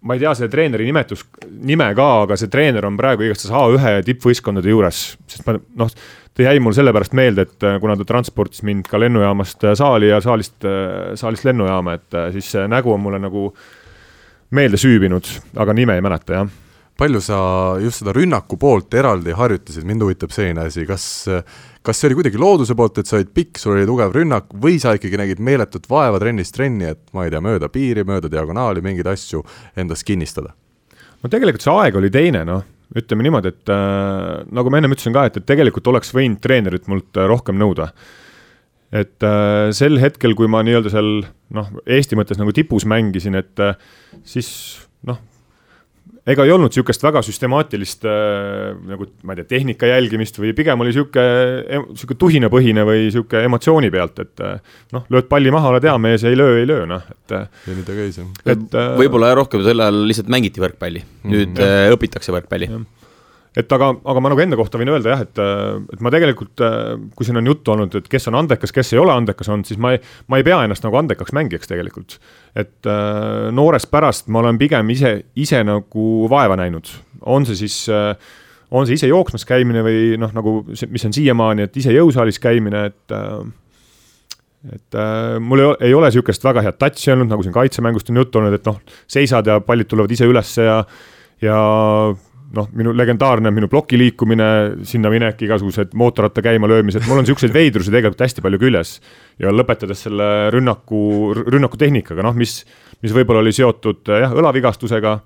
[0.00, 1.26] ma ei tea selle treeneri nimetus,
[1.66, 5.90] nime ka, aga see treener on praegu igastahes A1 tippvõistkondade juures, sest ma noh,
[6.36, 10.08] ta jäi mul sellepärast meelde, et äh, kuna ta transportis mind ka lennujaamast äh, saali
[10.08, 13.50] ja saalist, äh, saalist lennujaama, et siis see nägu on mulle nagu
[14.56, 15.28] meelde süübinud,
[15.60, 16.58] aga nime ei mäleta, jah.
[17.00, 17.36] Palju sa
[17.80, 21.04] just seda rünnaku poolt eraldi harjutasid, mind huvitab selline asi, kas
[21.86, 24.80] kas see oli kuidagi looduse poolt, et sa olid pikk, sul oli tugev rünnak või
[24.82, 28.84] sa ikkagi nägid meeletut vaeva trennist trenni, et ma ei tea, mööda piiri, mööda diagonaali
[28.84, 29.44] mingeid asju
[29.80, 30.52] endas kinnistada?
[31.20, 32.64] no tegelikult see aeg oli teine, noh,
[32.96, 36.88] ütleme niimoodi, et äh, nagu ma ennem ütlesin ka, et, et tegelikult oleks võinud treenerit
[36.90, 37.90] mult äh, rohkem nõuda.
[38.90, 41.10] et äh, sel hetkel, kui ma nii-öelda seal
[41.54, 43.76] noh, Eesti mõttes nagu tipus mängisin, et äh,
[44.26, 44.50] siis
[45.06, 45.20] noh,
[46.28, 50.84] ega ei olnud niisugust väga süstemaatilist äh, nagu ma ei tea, tehnika jälgimist või pigem
[50.84, 55.88] oli niisugune, niisugune tuhinapõhine või niisugune emotsiooni pealt, et äh, noh, lööd palli maha, oled
[55.88, 57.36] hea mees, ei löö, ei löö, noh, et.
[57.36, 58.32] Äh, ja nii ta käis, jah.
[58.54, 62.72] et äh, võib-olla rohkem sel ajal lihtsalt mängiti võrkpalli, nüüd mm, äh, õpitakse võrkpalli
[63.56, 65.40] et aga, aga ma nagu enda kohta võin öelda jah, et,
[65.94, 66.62] et ma tegelikult,
[67.16, 69.80] kui siin on juttu olnud, et kes on andekas, kes ei ole andekas olnud, siis
[69.82, 72.20] ma ei, ma ei pea ennast nagu andekaks mängijaks tegelikult.
[72.54, 76.92] et äh, noorest pärast ma olen pigem ise, ise nagu vaeva näinud,
[77.26, 78.14] on see siis äh,
[78.70, 82.84] on see ise jooksmas käimine või noh, nagu mis on siiamaani, et ise jõusaalis käimine,
[82.92, 83.40] et äh,
[84.70, 88.20] et äh, mul ei, ei ole niisugust väga head touch'i olnud, nagu siin kaitsemängust on
[88.20, 88.76] juttu olnud, et noh,
[89.10, 90.82] seisad ja pallid tulevad ise ülesse ja
[91.40, 91.60] ja
[92.56, 94.48] noh, minu legendaarne minu ploki liikumine,
[94.88, 98.94] sinna minek, igasugused mootorratta käima löömised, mul on niisuguseid veidrusi tegelikult hästi palju küljes.
[99.40, 101.02] ja lõpetades selle rünnaku,
[101.46, 102.60] rünnakutehnikaga, noh, mis,
[103.04, 105.18] mis võib-olla oli seotud jah, õlavigastusega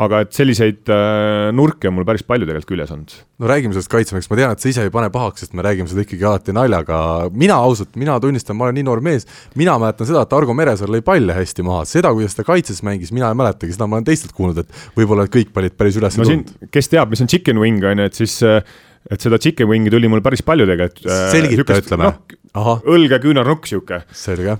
[0.00, 3.14] aga et selliseid äh, nurki on mul päris palju tegelikult küljes olnud.
[3.42, 5.90] no räägime sellest kaitsemehest, ma tean, et sa ise ei pane pahaks, sest me räägime
[5.90, 7.00] seda ikkagi alati naljaga,
[7.36, 9.28] mina ausalt, mina tunnistan, ma olen nii noor mees,
[9.58, 13.12] mina mäletan seda, et Argo Meresaar lõi palle hästi maha, seda, kuidas ta kaitses mängis,
[13.12, 16.28] mina ei mäletagi, seda ma olen teistelt kuulnud, et võib-olla kõik pallid päris üles no
[16.28, 18.62] siin, kes teab, mis on chicken wing, on ju, et siis äh,
[19.10, 21.08] et seda chicken wing'i tuli mul päris palju tegelikult.
[21.10, 22.40] Äh, selgita, ütleme no,.
[22.52, 24.02] Õlge küünarnukk sihuke.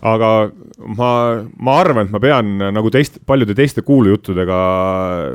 [0.00, 0.30] aga
[0.96, 1.10] ma,
[1.60, 4.60] ma arvan, et ma pean nagu teist, paljude teiste kuulujuttudega,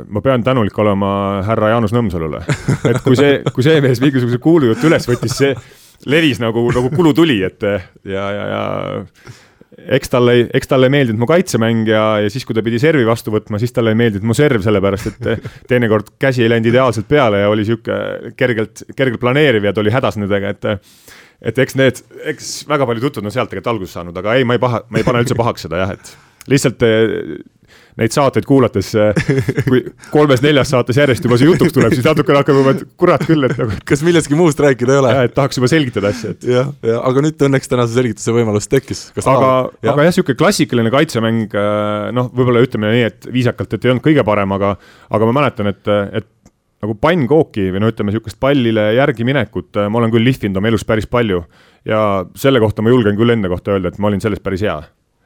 [0.08, 1.10] ma pean tänulik olema
[1.46, 2.42] härra Jaanus Nõmsalule.
[2.90, 5.52] et kui see, kui see mees mingisuguse kuulujutu üles võttis, see
[6.10, 8.64] levis nagu, nagu kulutuli, et ja, ja, ja
[9.94, 13.06] eks talle, eks talle ei meeldinud mu kaitsemäng ja, ja siis, kui ta pidi servi
[13.06, 17.06] vastu võtma, siis talle ei meeldinud mu serv, sellepärast et teinekord käsi ei läinud ideaalselt
[17.10, 20.70] peale ja oli sihuke kergelt, kergelt planeeriv ja ta oli hädas nendega, et
[21.42, 22.00] et eks need,
[22.32, 25.00] eks väga paljud jutud on sealt tegelikult alguse saanud, aga ei, ma ei paha, ma
[25.00, 26.16] ei pane üldse pahaks seda jah, et
[26.48, 26.82] lihtsalt
[27.98, 28.92] neid saateid kuulates,
[29.66, 29.80] kui
[30.12, 33.56] kolmes-neljas saates järjest juba see jutuks tuleb, siis natukene hakkab juba, et kurat küll, et
[33.58, 33.74] nagu.
[33.88, 35.14] kas millestki muust rääkida ei ole?
[35.26, 36.46] et tahaks juba selgitada asja, et.
[36.48, 39.08] jah, ja aga nüüd õnneks täna see selgituse võimalus tekkis.
[39.24, 43.94] aga, aga jah, niisugune klassikaline kaitsemäng, äh, noh, võib-olla ütleme nii, et viisakalt, et ei
[43.94, 44.76] olnud kõige parem, aga,
[45.18, 46.30] aga ma mäletan, et, et
[46.84, 50.70] nagu pannkooki või no ütleme, niisugust pallile järgi minekut äh, ma olen küll lihvinud oma
[50.70, 51.42] elus päris palju.
[51.88, 52.00] Ja
[52.38, 54.78] selle kohta ma julgen küll enda kohta öelda, et ma olin selles päris hea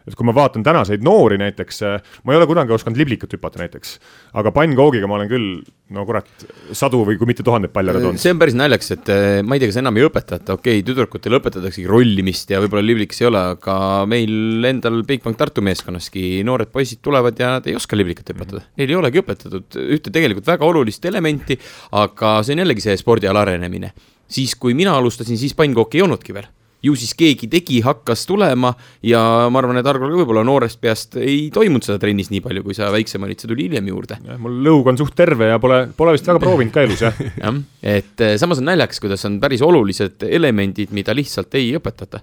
[0.06, 3.60] et kui ma vaatan tänaseid noori näiteks, äh, ma ei ole kunagi osanud liblikut hüpata
[3.62, 3.94] näiteks,
[4.38, 5.48] aga pannkoogiga ma olen küll,
[5.94, 6.28] no kurat,
[6.76, 8.20] sadu või kui mitte tuhandeid palle ära toonud.
[8.22, 10.86] see on päris naljakas, et äh, ma ei tea, kas enam ei õpetata, okei okay,,
[10.88, 13.76] tüdrukutele õpetataksegi rollimist ja võib-olla liblikas ei ole, aga
[14.10, 18.64] meil endal Bigbank Tartu meeskonnaski noored poisid tulevad ja nad ei oska liblikat hüpatada.
[18.80, 21.58] Neil ei olegi õpetatud ühte tegelikult väga olulist elementi,
[21.98, 23.92] aga see on jällegi see spordiala arenemine.
[24.32, 26.48] siis, kui mina alustasin, siis pannkooki ei olnudki veel
[26.82, 28.72] ju siis keegi tegi, hakkas tulema
[29.06, 29.22] ja
[29.52, 32.90] ma arvan, et Argol võib-olla noorest peast ei toimunud seda trennis nii palju, kui sa
[32.94, 34.18] väiksem olid, see tuli hiljem juurde.
[34.42, 37.24] mul lõug on suht terve ja pole, pole vist väga proovinud ka elus, jah.
[37.44, 37.62] jah,
[37.94, 42.22] et eh, samas on naljakas, kuidas on päris olulised elemendid, mida lihtsalt ei õpetata.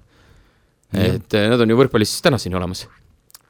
[0.93, 2.88] et eh, nad on ju võrkpallis tänaseni olemas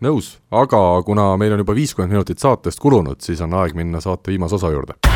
[0.06, 4.32] nõus, aga kuna meil on juba viiskümmend minutit saatest kulunud, siis on aeg minna saate
[4.32, 5.09] viimase osa juurde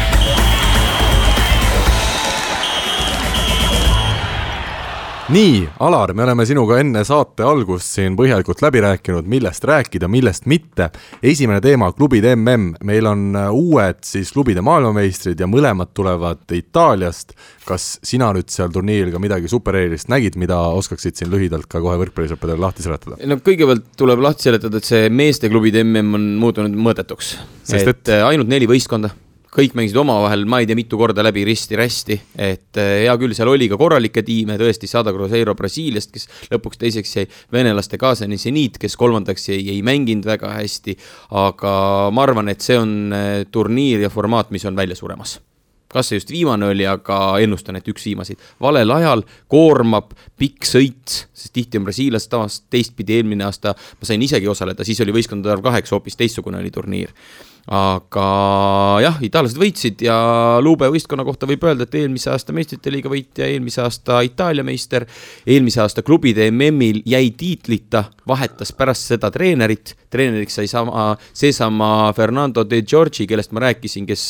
[5.29, 10.45] nii, Alar, me oleme sinuga enne saate algust siin põhjalikult läbi rääkinud, millest rääkida, millest
[10.51, 10.89] mitte.
[11.23, 17.33] esimene teema, klubide mm, meil on äh, uued siis klubide maailmameistrid ja mõlemad tulevad Itaaliast.
[17.63, 21.95] kas sina nüüd seal turniiril ka midagi supereelist nägid, mida oskaksid siin lühidalt ka kohe
[22.03, 23.17] võrkpallisõppedele lahti seletada?
[23.23, 27.37] no kõigepealt tuleb lahti seletada, et see meeste klubide mm on muutunud mõõdetuks.
[27.71, 29.15] et, et äh, ainult neli võistkonda
[29.53, 33.51] kõik mängisid omavahel, ma ei tea, mitu korda läbi risti-rästi, et eh, hea küll, seal
[33.51, 38.79] oli ka korralikke tiime, tõesti, Sada Cruzeiro Brasiiliast, kes lõpuks teiseks jäi, venelaste Kaasani Zenit,
[38.81, 40.97] kes kolmandaks jäi, ei mänginud väga hästi,
[41.43, 41.73] aga
[42.13, 45.39] ma arvan, et see on eh, turniir ja formaat, mis on välja suremas
[45.93, 48.39] kas see just viimane oli, aga ennustan, et üks viimaseid.
[48.57, 54.25] valel ajal, koormab, pikk sõit, sest tihti on brasiillased tavaliselt teistpidi, eelmine aasta ma sain
[54.25, 57.13] isegi osaleda, siis oli võistkondade arv kaheksa, hoopis teistsugune oli turniir
[57.71, 58.23] aga
[58.99, 60.15] jah, itaallased võitsid ja
[60.63, 65.05] Lube võistkonna kohta võib öelda, et eelmise aasta meistrite liiga võitja, eelmise aasta Itaalia meister,
[65.47, 72.65] eelmise aasta klubide MM-il jäi tiitlita, vahetas pärast seda treenerit, treeneriks sai sama, seesama Fernando
[72.67, 74.25] de Giorgi, kellest ma rääkisin, kes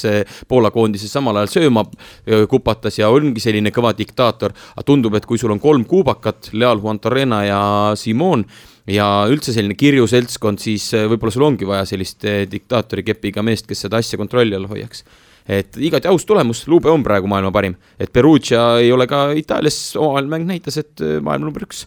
[0.48, 1.86] Poola koondises samal ajal sööma
[2.50, 6.78] kupatas ja ongi selline kõva diktaator, aga tundub, et kui sul on kolm kuubakat, Leal,
[6.84, 7.64] Juan Torrena ja
[7.98, 8.46] Simon,
[8.90, 13.44] ja üldse selline kirju seltskond, siis äh, võib-olla sul ongi vaja sellist äh, diktaatori kepiga
[13.46, 15.04] meest, kes seda asja kontrolli all hoiaks.
[15.48, 19.96] et igati aus tulemus, Lube on praegu maailma parim, et Perugia ei ole ka Itaalias,
[20.00, 21.86] omavahel mäng näitas, et äh, maailma number üks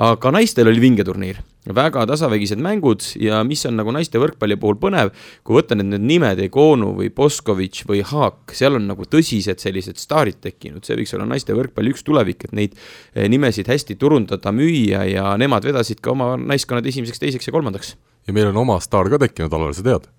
[0.00, 4.78] aga naistel oli vinge turniir, väga tasavägised mängud ja mis on nagu naiste võrkpalli puhul
[4.80, 5.12] põnev,
[5.44, 10.00] kui võtta need, need nimed, Egonu või Boskovitš või Haak, seal on nagu tõsised sellised
[10.00, 14.54] staarid tekkinud, see võiks olla naiste võrkpalli üks tulevik, et neid eh, nimesid hästi turundada,
[14.54, 17.94] müüa ja nemad vedasid ka oma naiskonnad esimeseks, teiseks ja kolmandaks.
[18.26, 20.10] ja meil on oma staar ka tekkinud, Alar, sa tead?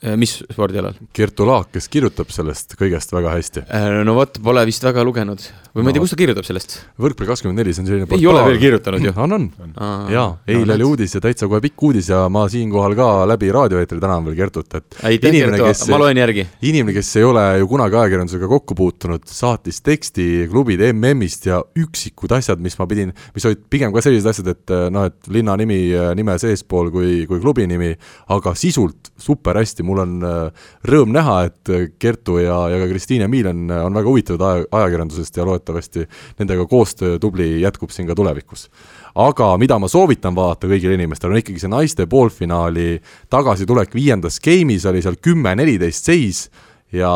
[0.00, 0.94] Äh, mis spordialal?
[1.12, 3.66] Kertu Laak, kes kirjutab sellest kõigest väga hästi.
[3.68, 5.44] Äh, no vot, pole vist väga lugenud
[5.74, 6.76] või ma ei tea, kus ta kirjutab sellest?
[6.98, 8.30] võrkpalli kakskümmend neli, see on selline ei portaal.
[8.32, 9.12] ole veel kirjutanud ju?
[9.24, 9.74] on, on.
[10.10, 14.00] jaa, eile oli uudis ja täitsa kohe pikk uudis ja ma siinkohal ka läbi raadioeetri
[14.00, 16.46] tänan veel Kertut, et aitäh, Kertu, ma loen järgi.
[16.64, 22.32] inimene, kes ei ole ju kunagi ajakirjandusega kokku puutunud, saatis teksti klubide MM-ist ja üksikud
[22.40, 25.82] asjad, mis ma pidin, mis olid pigem ka sellised asjad, et noh, et linna nimi
[26.16, 27.92] nime seespool kui, kui klubi nimi,
[28.32, 33.28] aga sisult super hästi, mul on äh, rõõm näha, et Kertu ja, ja ka Kristiine
[33.30, 36.06] Miilen on väga huvitatud aja, ajakirjandusest ja loodetavasti
[36.40, 38.68] nendega koostöö tubli jätkub siin ka tulevikus.
[39.14, 44.86] aga mida ma soovitan vaadata kõigile inimestele, on ikkagi see naiste poolfinaali tagasitulek viiendas game'is
[44.86, 46.44] oli seal kümme-neliteist seis
[46.92, 47.10] ja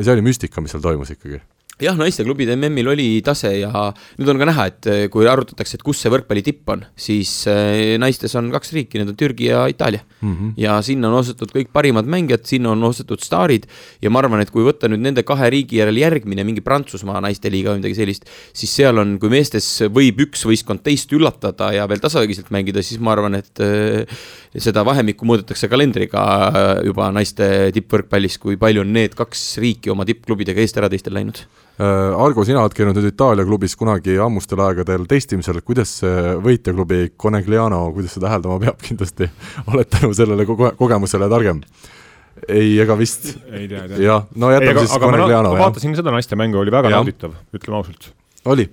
[0.00, 1.40] see oli müstika, mis seal toimus ikkagi
[1.84, 3.70] jah, naisteklubide MM-il oli tase ja
[4.18, 7.32] nüüd on ka näha, et eh, kui arutatakse, et kus see võrkpalli tipp on, siis
[7.50, 10.32] eh, naistes on kaks riiki, need on Türgi ja Itaalia mm.
[10.32, 10.52] -hmm.
[10.60, 13.66] ja sinna on ostetud kõik parimad mängijad, sinna on ostetud staarid
[14.02, 17.72] ja ma arvan, et kui võtta nüüd nende kahe riigi järel järgmine, mingi Prantsusmaa naisteliiga
[17.72, 22.00] või midagi sellist, siis seal on, kui meestes võib üks võistkond teist üllatada ja veel
[22.00, 24.20] tasavägiselt mängida, siis ma arvan, et eh,
[24.58, 26.20] seda vahemikku mõõdetakse kalendriga
[26.84, 31.44] juba naiste tippvõrkpallis, kui palju on need kaks riiki oma tippklubidega eest ära teistel läinud
[31.80, 37.86] Argo, sina oled käinud nüüd Itaalia klubis kunagi ammustel aegadel testimisel, kuidas see võitjaklubi Conegliano,
[37.94, 39.30] kuidas seda hääldama peab, kindlasti
[39.70, 41.62] oled tänu sellele koge-, kogemusele targem?
[42.48, 43.32] ei, ega vist.
[43.48, 44.02] ei tea, ei tea.
[44.04, 45.54] jah, no jätame siis Conegliano.
[45.56, 48.12] vaatasin seda naiste mängu, oli väga nauditav, ütleme ausalt.
[48.44, 48.68] oli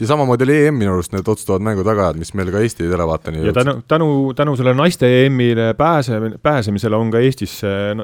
[0.00, 2.86] ja samamoodi oli EM minu arust need otsustavad mängud väga head, mis meil ka Eesti
[2.90, 7.58] televaateni ja tänu, tänu, tänu sellele naiste EM-ile pääse, pääsemisele on ka Eestis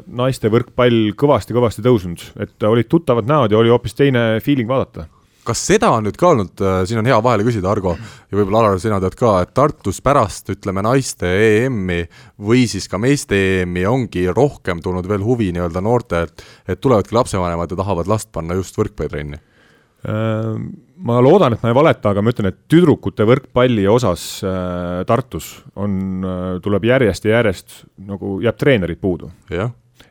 [0.06, 5.06] naiste võrkpall kõvasti-kõvasti tõusnud, et olid tuttavad näod ja oli hoopis teine feeling vaadata.
[5.44, 8.62] Kas seda on nüüd ka olnud, äh, siin on hea vahele küsida, Argo, ja võib-olla
[8.62, 12.06] Alar, sina tead ka, et Tartus pärast ütleme naiste EM-i
[12.40, 17.76] või siis ka meeste EM-i ongi rohkem tulnud veel huvi nii-öelda noortelt, et tulevadki lapsevanemad
[17.76, 19.42] ja tahavad last panna just võrkpallitrenni
[20.04, 25.56] ma loodan, et ma ei valeta, aga ma ütlen, et tüdrukute võrkpalli osas äh, Tartus
[25.80, 29.30] on, äh, tuleb järjest ja järjest nagu jääb treenerid puudu.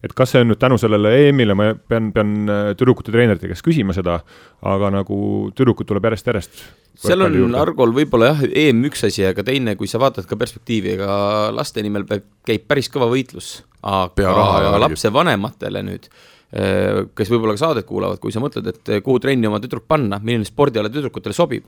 [0.04, 2.34] et kas see on nüüd tänu sellele EM-ile, ma pean, pean
[2.76, 4.18] tüdrukute treenerite käest küsima seda,
[4.60, 5.18] aga nagu
[5.56, 6.66] tüdrukud tuleb järjest-järjest
[7.06, 7.56] seal on.
[7.56, 11.14] Argol võib-olla jah, EM üks asi, aga teine, kui sa vaatad ka perspektiivi, ega
[11.56, 17.64] laste nimel peab, käib päris kõva võitlus, aga lapsevanematele nüüd äh, Äh, kes võib-olla ka
[17.64, 21.34] saadet kuulavad, kui sa mõtled, et äh, kuhu trenni oma tüdruk panna, milline spordiala tüdrukutele
[21.34, 21.66] sobib,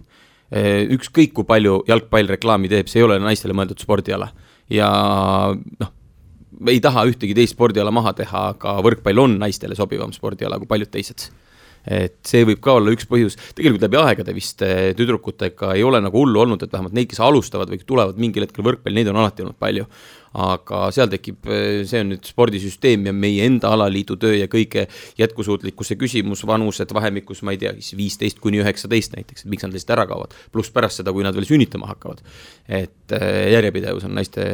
[0.53, 4.29] äh, ükskõik kui palju jalgpall reklaami teeb, see ei ole naistele mõeldud spordiala.
[4.69, 4.89] ja
[5.53, 5.89] noh,
[6.71, 10.89] ei taha ühtegi teist spordiala maha teha, aga võrkpall on naistele sobivam spordiala kui paljud
[10.93, 11.27] teised.
[11.85, 14.63] Et see võib ka olla üks põhjus, tegelikult läbi aegade vist
[14.97, 18.65] tüdrukutega ei ole nagu hullu olnud, et vähemalt neid, kes alustavad või tulevad mingil hetkel
[18.65, 19.85] võrkpalli, neid on alati olnud palju
[20.35, 21.47] aga seal tekib,
[21.87, 24.85] see on nüüd spordisüsteem ja meie enda alaliidu töö ja kõige
[25.19, 29.75] jätkusuutlikkuse küsimus, vanused vahemikus, ma ei tea, siis viisteist kuni üheksateist näiteks, et miks nad
[29.75, 30.35] lihtsalt ära kaovad.
[30.51, 32.23] pluss pärast seda, kui nad veel sünnitama hakkavad.
[32.67, 34.45] et äh, järjepidevus on naiste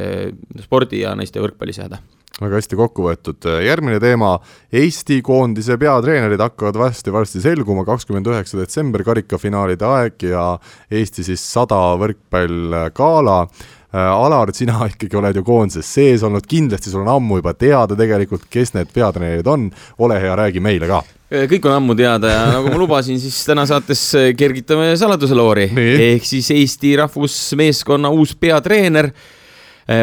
[0.61, 2.01] spordi ja naiste võrkpallis häda.
[2.41, 4.31] Väga hästi kokku võetud, järgmine teema,
[4.73, 10.45] Eesti koondise peatreenerid hakkavad varsti-varsti selguma, kakskümmend üheksa detsember karikafinaalide aeg ja
[10.89, 13.43] Eesti siis sada võrkpallgala
[13.91, 18.45] Alar, sina ikkagi oled ju koondises sees olnud, kindlasti sul on ammu juba teada tegelikult,
[18.51, 19.67] kes need peatreenerid on,
[19.99, 21.01] ole hea, räägi meile ka.
[21.31, 25.35] Äh, kõik on ammu teada ja nagu ma lubasin, siis täna saates äh, kergitame saladuse
[25.35, 25.67] loori.
[25.75, 29.11] ehk siis Eesti rahvusmeeskonna uus peatreener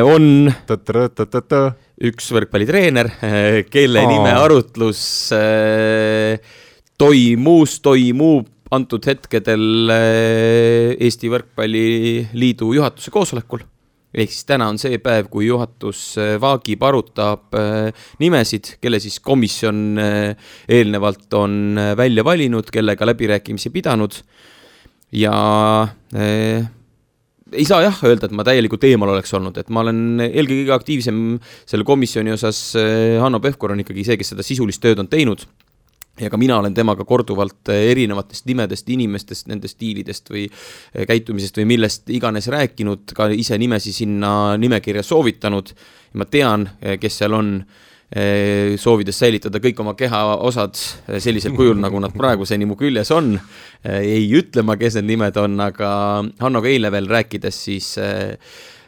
[0.05, 0.51] on
[2.05, 3.09] üks võrkpallitreener,
[3.73, 4.11] kelle Aa.
[4.11, 5.01] nime arutlus
[7.01, 9.95] toimus, toimub antud hetkedel
[10.99, 13.65] Eesti Võrkpalliliidu juhatuse koosolekul
[14.25, 19.19] ehk siis täna on see päev, kui juhatus äh, vaagib, arutab äh, nimesid, kelle siis
[19.25, 24.19] komisjon äh, eelnevalt on välja valinud, kellega läbirääkimisi pidanud.
[25.15, 25.37] Ja
[26.15, 26.67] äh,
[27.53, 30.77] ei saa jah öelda, et ma täielikult eemal oleks olnud, et ma olen eelkõige kõige
[30.77, 31.23] aktiivsem
[31.65, 32.61] selle komisjoni osas,
[33.23, 35.47] Hanno Pevkur on ikkagi see, kes seda sisulist tööd on teinud
[36.21, 41.61] ja ka mina olen temaga korduvalt eh, erinevatest nimedest, inimestest, nende stiilidest või eh, käitumisest
[41.61, 45.75] või millest iganes rääkinud, ka ise nimesi sinna nimekirja soovitanud.
[46.15, 47.61] ma tean, eh, kes seal on,
[48.81, 50.79] soovides säilitada kõik oma kehaosad
[51.21, 53.35] sellisel kujul, nagu nad praeguseni mu küljes on.
[53.85, 55.91] ei ütle ma, kes need nimed on, aga
[56.41, 58.39] Hannoga eile veel rääkides, siis Eh,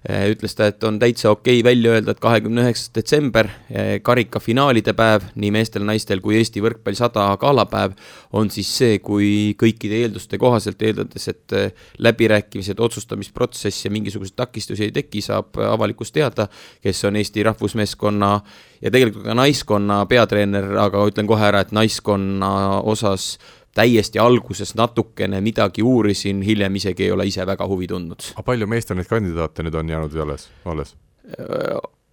[0.09, 4.95] ütles ta, et on täitsa okei okay välja öelda, et kahekümne üheksas detsember, eh, karikafinaalide
[4.97, 7.93] päev nii meestel-naistel kui Eesti võrkpall sada galapäev
[8.33, 14.89] on siis see, kui kõikide eelduste kohaselt, eeldades, et eh, läbirääkimised, otsustamisprotsess ja mingisuguseid takistusi
[14.89, 16.49] ei teki, saab avalikkus teada,
[16.81, 18.33] kes on Eesti rahvusmeeskonna
[18.81, 23.35] ja tegelikult ka naiskonna peatreener, aga ütlen kohe ära, et naiskonna osas
[23.75, 28.33] täiesti alguses natukene midagi uurisin, hiljem isegi ei ole ise väga huvi tundnud.
[28.35, 30.95] aga palju meestel neid kandidaate nüüd on jäänud alles, alles?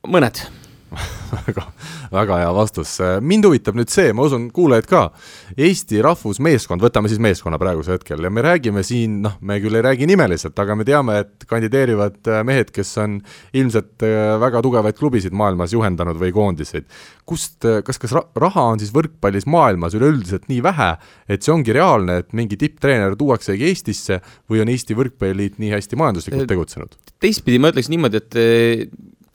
[0.07, 0.43] mõned
[1.47, 1.63] väga,
[2.11, 2.93] väga hea vastus.
[3.21, 5.01] mind huvitab nüüd see, ma usun, kuulajaid ka,
[5.59, 9.83] Eesti rahvusmeeskond, võtame siis meeskonna praegusel hetkel ja me räägime siin, noh, me küll ei
[9.83, 13.17] räägi nimeliselt, aga me teame, et kandideerivad äh, mehed, kes on
[13.57, 16.87] ilmselt äh, väga tugevaid klubisid maailmas juhendanud või koondiseid.
[17.27, 20.93] kust, äh, kas, kas raha on siis võrkpallis maailmas üleüldiselt nii vähe,
[21.27, 25.99] et see ongi reaalne, et mingi tipptreener tuuaksegi Eestisse või on Eesti Võrkpalliliit nii hästi
[25.99, 26.97] majanduslikult tegutsenud?
[27.19, 28.35] teistpidi ma ütleks niimoodi, et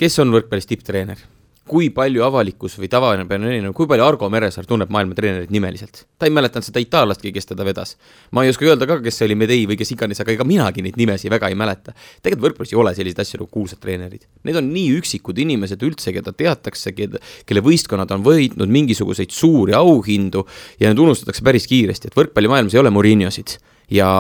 [0.00, 1.20] kes on võrkpallis tipptreener?
[1.68, 6.04] Kui palju avalikkus või tavaline pealinn, kui palju Argo Meresaar tunneb maailma treenerit nimeliselt.
[6.18, 7.96] ta ei mäletanud seda itaallastki, kes teda vedas.
[8.32, 10.82] ma ei oska öelda ka, kes see oli Medei või kes iganes, aga ega minagi
[10.82, 11.94] neid nimesid väga ei mäleta.
[12.22, 14.26] tegelikult võrkpallis ei ole selliseid asju nagu kuulsad treenerid.
[14.42, 20.46] Need on nii üksikud inimesed üldse, keda teatakse, kelle võistkonnad on võitnud mingisuguseid suuri auhindu
[20.80, 23.56] ja need unustatakse päris kiiresti, et võrkpallimaailmas ei ole Murinosid
[23.92, 24.10] ja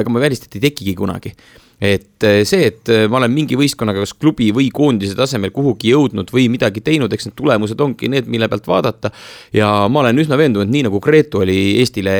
[0.00, 1.32] ega ma välista, et ei tekigi kunagi
[1.80, 5.94] et eh, see, et eh, ma olen mingi võistkonnaga kas klubi või koondise tasemel kuhugi
[5.94, 9.10] jõudnud või midagi teinud, eks need tulemused ongi need, mille pealt vaadata.
[9.56, 12.16] ja ma olen üsna veendunud, nii nagu Gretu oli Eestile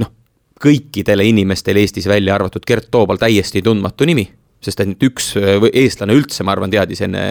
[0.00, 0.12] noh,
[0.60, 4.28] kõikidele inimestele Eestis välja arvatud Gert Toobal täiesti tundmatu nimi
[4.64, 7.22] sest et üks eestlane üldse, ma arvan, teadis enne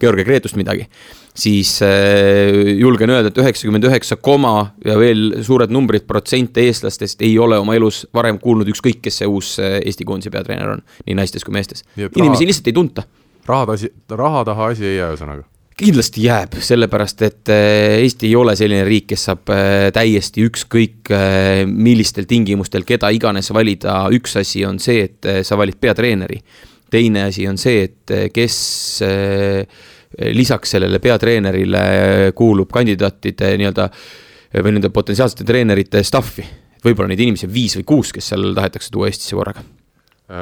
[0.00, 0.86] Georgi Gretust midagi,
[1.34, 7.38] siis äh, julgen öelda, et üheksakümmend üheksa koma ja veel suured numbrid protsente eestlastest ei
[7.40, 11.16] ole oma elus varem kuulnud ükskõik, kes see uus äh, Eesti koondise peatreener on, nii
[11.18, 11.86] naistes kui meestes.
[11.96, 13.06] inimesi lihtsalt ei tunta.
[13.46, 18.36] raha asi, raha taha asi ei jää, ühesõnaga kindlasti jääb, sellepärast et äh, Eesti ei
[18.38, 24.36] ole selline riik, kes saab äh, täiesti ükskõik äh, millistel tingimustel keda iganes valida, üks
[24.40, 26.42] asi on see, et sa valid peatreeneri.
[26.92, 28.56] teine asi on see, et kes
[30.36, 33.88] lisaks sellele peatreenerile kuulub kandidaatide nii-öelda
[34.60, 36.44] või nende potentsiaalsete treenerite staff'i.
[36.84, 39.64] võib-olla neid inimesi on viis või kuus, kes seal tahetakse tuua Eestisse korraga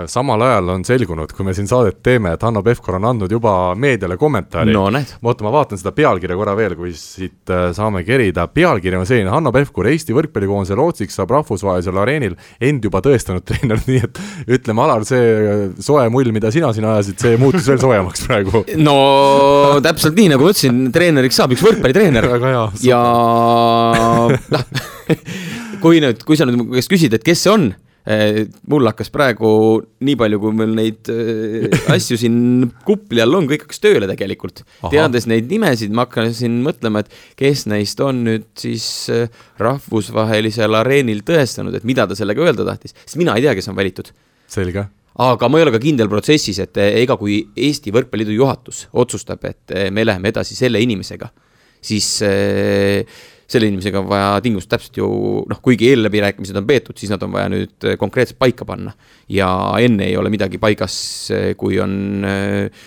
[0.06, 3.74] samal ajal on selgunud, kui me siin saadet teeme, et Hanno Pevkur on andnud juba
[3.74, 4.84] meediale kommentaari no,.
[4.86, 8.46] oota, ma vaatan seda pealkirja korra veel, kui siit äh, saame kerida.
[8.54, 13.82] pealkiri on selline, Hanno Pevkur, Eesti võrkpallikoondise lootsiks saab rahvusvahelisel areenil end juba tõestanud treener,
[13.88, 14.22] nii et
[14.58, 18.64] ütleme, Alar, see äh, soe mull, mida sina siin ajasid, see muutus veel soojemaks praegu.
[18.88, 18.96] no
[19.84, 22.30] täpselt nii, nagu ma ütlesin, treeneriks saab üks võrkpallitreener.
[22.90, 23.02] ja
[24.30, 24.66] noh
[25.80, 27.70] kui nüüd, kui sa nüüd mu käest küsid, et kes see on
[28.70, 29.50] mul hakkas praegu,
[30.04, 32.38] nii palju, kui meil neid eh, asju siin
[32.86, 34.62] kupli all on, kõik hakkas tööle tegelikult.
[34.88, 39.28] teades neid nimesid, ma hakkasin mõtlema, et kes neist on nüüd siis eh,
[39.60, 43.78] rahvusvahelisel areenil tõestanud, et mida ta sellega öelda tahtis, sest mina ei tea, kes on
[43.78, 44.10] valitud.
[44.50, 44.86] selge
[45.20, 49.74] aga ma ei ole ka kindel protsessis, et ega kui Eesti Võrkpalliliidu juhatus otsustab, et
[49.92, 51.28] me läheme edasi selle inimesega,
[51.84, 53.04] siis äh,
[53.50, 55.08] selle inimesega on vaja tingimused täpselt ju
[55.50, 58.94] noh, kuigi eelläbirääkimised on peetud, siis nad on vaja nüüd äh, konkreetselt paika panna.
[59.28, 59.48] ja
[59.82, 60.94] enne ei ole midagi paigas,
[61.34, 62.86] äh, kui on äh,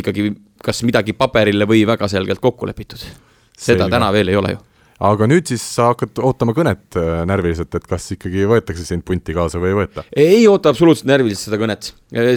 [0.00, 0.30] ikkagi
[0.64, 3.00] kas midagi paberile või väga selgelt kokku lepitud.
[3.00, 3.90] seda Selge.
[3.96, 4.62] täna veel ei ole ju
[5.04, 6.96] aga nüüd siis sa hakkad ootama kõnet
[7.26, 10.04] närviliselt, et kas ikkagi võetakse sind punti kaasa või ei võeta?
[10.16, 11.90] ei oota absoluutselt närviliselt seda kõnet.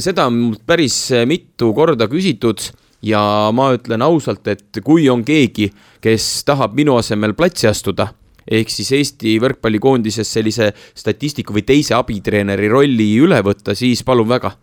[0.04, 0.98] seda on päris
[1.30, 2.72] mitu korda küsitud
[3.06, 3.22] ja
[3.54, 5.70] ma ütlen ausalt, et kui on keegi,
[6.02, 8.10] kes tahab minu asemel platsi astuda,
[8.48, 14.54] ehk siis Eesti võrkpallikoondises sellise statistiku või teise abitreeneri rolli üle võtta, siis palun väga.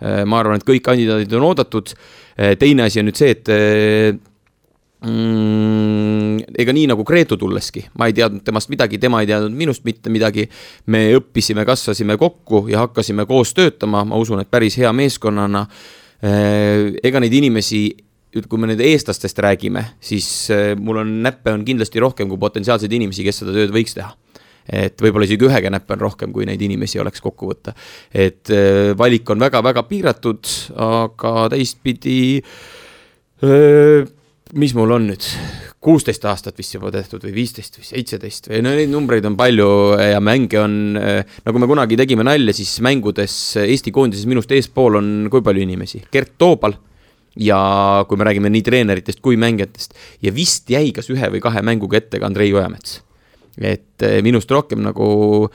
[0.00, 1.92] Äh, ma arvan, et kõik kandidaadid on oodatud.
[2.38, 4.16] Äh, teine asi on nüüd see, et äh,
[5.04, 9.84] mm, ega nii nagu Gretu tulleski, ma ei teadnud temast midagi, tema ei teadnud minust
[9.84, 10.48] mitte midagi.
[10.86, 15.66] me õppisime, kasvasime kokku ja hakkasime koos töötama, ma usun, et päris hea meeskonnana
[16.20, 17.82] ega neid inimesi
[18.30, 22.92] kui me nüüd eestlastest räägime, siis äh, mul on näppe on kindlasti rohkem kui potentsiaalseid
[22.94, 24.12] inimesi, kes seda tööd võiks teha.
[24.70, 27.74] et võib-olla isegi ühega näppe on rohkem, kui neid inimesi oleks kokku võtta.
[28.14, 30.46] et äh, valik on väga-väga piiratud,
[30.76, 32.20] aga teistpidi.
[34.58, 35.26] Mis mul on nüüd,
[35.80, 39.70] kuusteist aastat vist juba tehtud või viisteist või seitseteist või no neid numbreid on palju
[40.00, 45.10] ja mänge on, nagu me kunagi tegime nalja, siis mängudes Eesti koondises minust eespool on
[45.32, 46.76] kui palju inimesi, Gert Toobal
[47.38, 47.60] ja
[48.08, 49.94] kui me räägime nii treeneritest kui mängijatest.
[50.22, 53.00] Ja vist jäi kas ühe või kahe mänguga ette ka Andrei Ojamets.
[53.60, 55.50] et minust rohkem nagu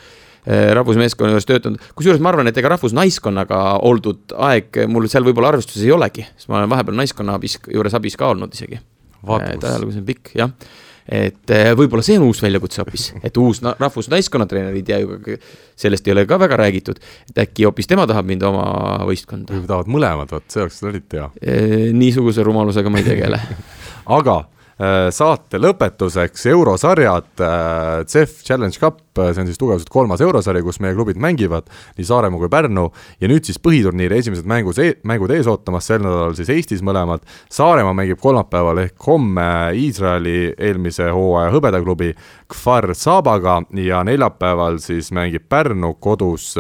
[0.46, 5.86] rahvusmeeskonna juures töötanud, kusjuures ma arvan, et ega rahvusnaiskonnaga oldud aeg mul seal võib-olla arvestuses
[5.88, 8.80] ei olegi, sest ma olen vahepeal naiskonna abis, juures abis ka olnud isegi.
[9.42, 10.52] et ajalugu on pikk, jah.
[11.06, 15.20] Et eh, võib-olla see on uus väljakutse hoopis, et uus rahvusnaiskonnatreener ei tea ju,
[15.78, 16.98] sellest ei ole ka väga räägitud,
[17.30, 18.66] et äkki hoopis tema tahab mind oma
[19.06, 19.54] võistkonda.
[19.54, 21.30] või tahavad mõlemad, vot see oleks eriti hea.
[21.94, 23.42] Niisuguse rumalusega ma ei tegele.
[24.18, 30.20] Aga Äh, saate lõpetuseks eurosarjad, äh, CEF Challenge Cup, äh, see on siis tugevalt kolmas
[30.20, 32.90] eurosari, kus meie klubid mängivad, nii Saaremaa kui Pärnu,
[33.22, 37.24] ja nüüd siis põhiturniiri esimesed mängus e, mängud ees ootamas, sel nädalal siis Eestis mõlemad,
[37.56, 39.48] Saaremaa mängib kolmapäeval ehk homme
[39.80, 42.12] Iisraeli eelmise hooaja hõbedaklubi
[42.52, 46.52] Kfar Sabaga ja neljapäeval siis mängib Pärnu kodus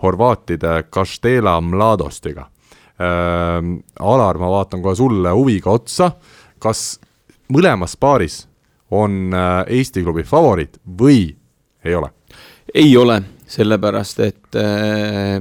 [0.00, 2.48] horvaatide Kastela Mladostiga
[2.96, 3.60] äh,.
[4.00, 6.10] Alar, ma vaatan kohe sulle huviga otsa,
[6.60, 7.00] kas
[7.50, 8.44] mõlemas paaris
[8.90, 11.36] on äh, Eesti klubi favoriit või
[11.84, 12.10] ei ole?
[12.74, 13.20] ei ole,
[13.50, 15.40] sellepärast et äh,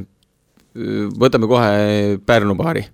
[1.20, 2.86] võtame kohe Pärnu paari.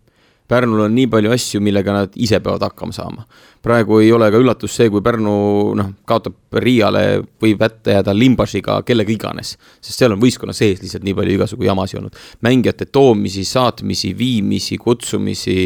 [0.48, 3.26] Pärnul on nii palju asju, millega nad ise peavad hakkama saama
[3.66, 5.34] praegu ei ole ka üllatus see, kui Pärnu
[5.78, 7.02] noh, kaotab Riiale,
[7.42, 9.56] võib ette jääda Limbašiga, kellega iganes.
[9.82, 12.20] sest seal on võistkonna sees lihtsalt nii palju igasugu jamasid olnud.
[12.46, 15.58] mängijate toomisi, saatmisi, viimisi, kutsumisi,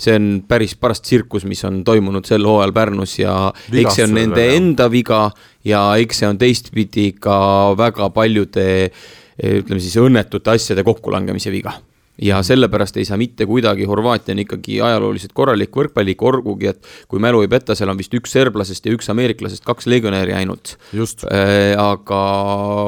[0.00, 4.08] see on päris paras tsirkus, mis on toimunud sel hooajal Pärnus ja Vigastused eks see
[4.08, 5.22] on nende veel, enda viga
[5.68, 7.38] ja eks see on teistpidi ka
[7.78, 8.68] väga paljude
[9.42, 11.76] ütleme siis õnnetute asjade kokkulangemise viga
[12.20, 17.22] ja sellepärast ei saa mitte kuidagi, Horvaatia on ikkagi ajalooliselt korralik võrkpallik, olgugi et kui
[17.22, 20.76] mälu ei peta, seal on vist üks serblasest ja üks ameeriklasest, kaks legionäri ainult.
[20.92, 22.20] Äh, aga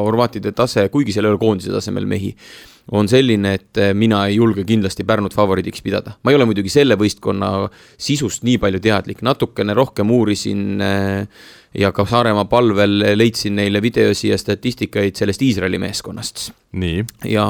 [0.05, 2.35] horvaatide tase, kuigi seal ei ole koondise tasemel mehi,
[2.93, 6.19] on selline, et äh, mina ei julge kindlasti Pärnut favoriidiks pidada.
[6.23, 11.93] ma ei ole muidugi selle võistkonna sisust nii palju teadlik, natukene rohkem uurisin äh, ja
[11.97, 16.51] ka Saaremaa palvel leidsin neile videosi ja statistikaid sellest Iisraeli meeskonnast.
[17.25, 17.49] ja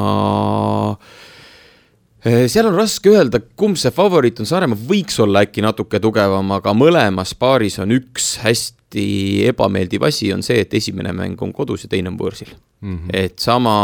[2.24, 6.72] seal on raske öelda, kumb see favoriit on, Saaremaa võiks olla äkki natuke tugevam, aga
[6.76, 9.08] mõlemas paaris on üks hästi
[9.50, 12.54] ebameeldiv asi, on see, et esimene mäng on kodus ja teine on võõrsil
[12.84, 12.98] mm.
[12.98, 13.10] -hmm.
[13.12, 13.74] et sama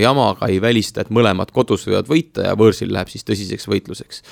[0.00, 4.22] jamaga ei välista, et mõlemad kodus võivad võita ja võõrsil läheb siis tõsiseks võitluseks.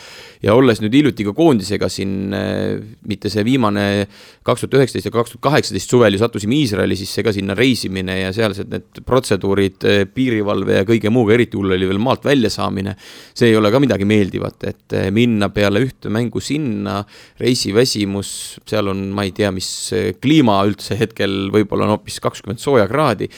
[0.42, 4.06] ja olles nüüd hiljuti ka koondisega siin, äh, mitte see viimane
[4.42, 8.18] kaks tuhat üheksateist ja kaks tuhat kaheksateist suvel ju sattusime Iisraeli, siis ega sinna reisimine
[8.20, 12.50] ja sealsed need protseduurid, äh, piirivalve ja kõige muuga, eriti hull oli veel maalt välja
[12.50, 12.96] saamine.
[13.34, 17.02] see ei ole ka midagi meeldivat, et äh, minna peale ühte mängu sinna,
[17.40, 19.68] reisiväsimus, seal on, ma ei tea, mis
[20.22, 23.28] kliima üldse hetkel võib-olla on hoopis kakskümmend sooja kraadi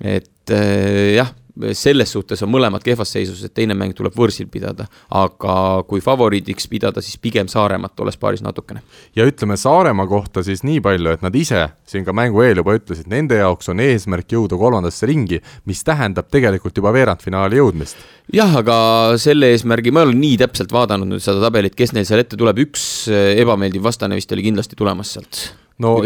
[0.00, 1.32] et äh, jah,
[1.72, 4.86] selles suhtes on mõlemad kehvas seisus, et teine mäng tuleb võõrsil pidada.
[5.10, 8.82] aga kui favoriidiks pidada, siis pigem Saaremaad tolles paaris natukene.
[9.16, 12.76] ja ütleme Saaremaa kohta siis nii palju, et nad ise siin ka mängu eel juba
[12.76, 17.96] ütlesid, nende jaoks on eesmärk jõuda kolmandasse ringi, mis tähendab tegelikult juba veerandfinaali jõudmist.
[18.32, 22.04] jah, aga selle eesmärgi, ma ei ole nii täpselt vaadanud nüüd seda tabelit, kes neil
[22.04, 25.46] seal ette tuleb, üks ebameeldiv vastane vist oli kindlasti tulemas sealt
[25.78, 25.96] no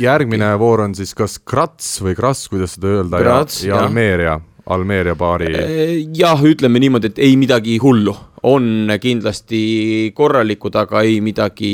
[0.00, 4.38] järgmine voor on siis kas Krats või Krass, kuidas seda öelda, ja, ja Almeeria,
[4.70, 5.50] Almeeria paari.
[5.58, 11.72] Äh, jah, ütleme niimoodi, et ei midagi hullu on kindlasti korralikud, aga ei midagi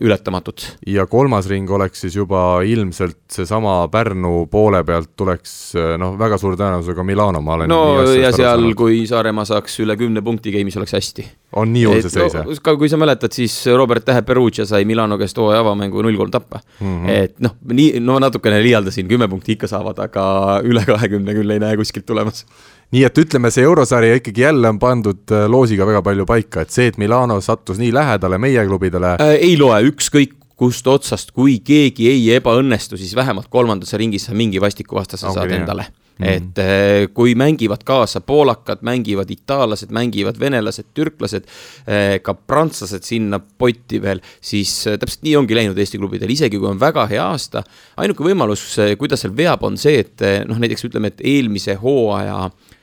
[0.00, 0.66] ületamatut.
[0.86, 5.54] ja kolmas ring oleks siis juba ilmselt seesama Pärnu poole pealt tuleks
[6.00, 7.80] noh, väga suure tõenäosusega Milano, ma olen no
[8.12, 11.26] ja seal, kui Saaremaa saaks üle kümne punkti game'is, oleks hästi.
[11.60, 12.76] on nii hull see seis, jah no,?
[12.80, 16.84] kui sa mäletad, siis Robert Tähe Perugia sai Milano käest hooaja avamängu null-kolm tappa mm.
[17.06, 17.08] -hmm.
[17.08, 21.62] et noh, nii, no natukene liialdasin, kümme punkti ikka saavad, aga üle kahekümne küll ei
[21.62, 22.44] näe kuskilt tulemas
[22.94, 26.74] nii et ütleme, see eurosari ikkagi jälle on pandud äh, loosiga väga palju paika, et
[26.74, 29.36] see, et Milano sattus nii lähedale meie klubidele äh,.
[29.38, 34.60] ei loe, ükskõik kust otsast, kui keegi ei ebaõnnestu, siis vähemalt kolmandasse ringis sa mingi
[34.60, 36.26] vastikuvastase okay, saad endale -hmm.
[36.28, 41.46] et äh, kui mängivad kaasa poolakad, mängivad itaallased, mängivad venelased, türklased,
[41.86, 46.68] äh, ka prantslased sinna potti veel, siis täpselt nii ongi läinud Eesti klubidel, isegi kui
[46.68, 47.62] on väga hea aasta.
[47.96, 48.66] ainuke võimalus,
[48.98, 52.76] kuidas seal veab, on see, et noh, näiteks ütleme, et eelmise hooaja Äh,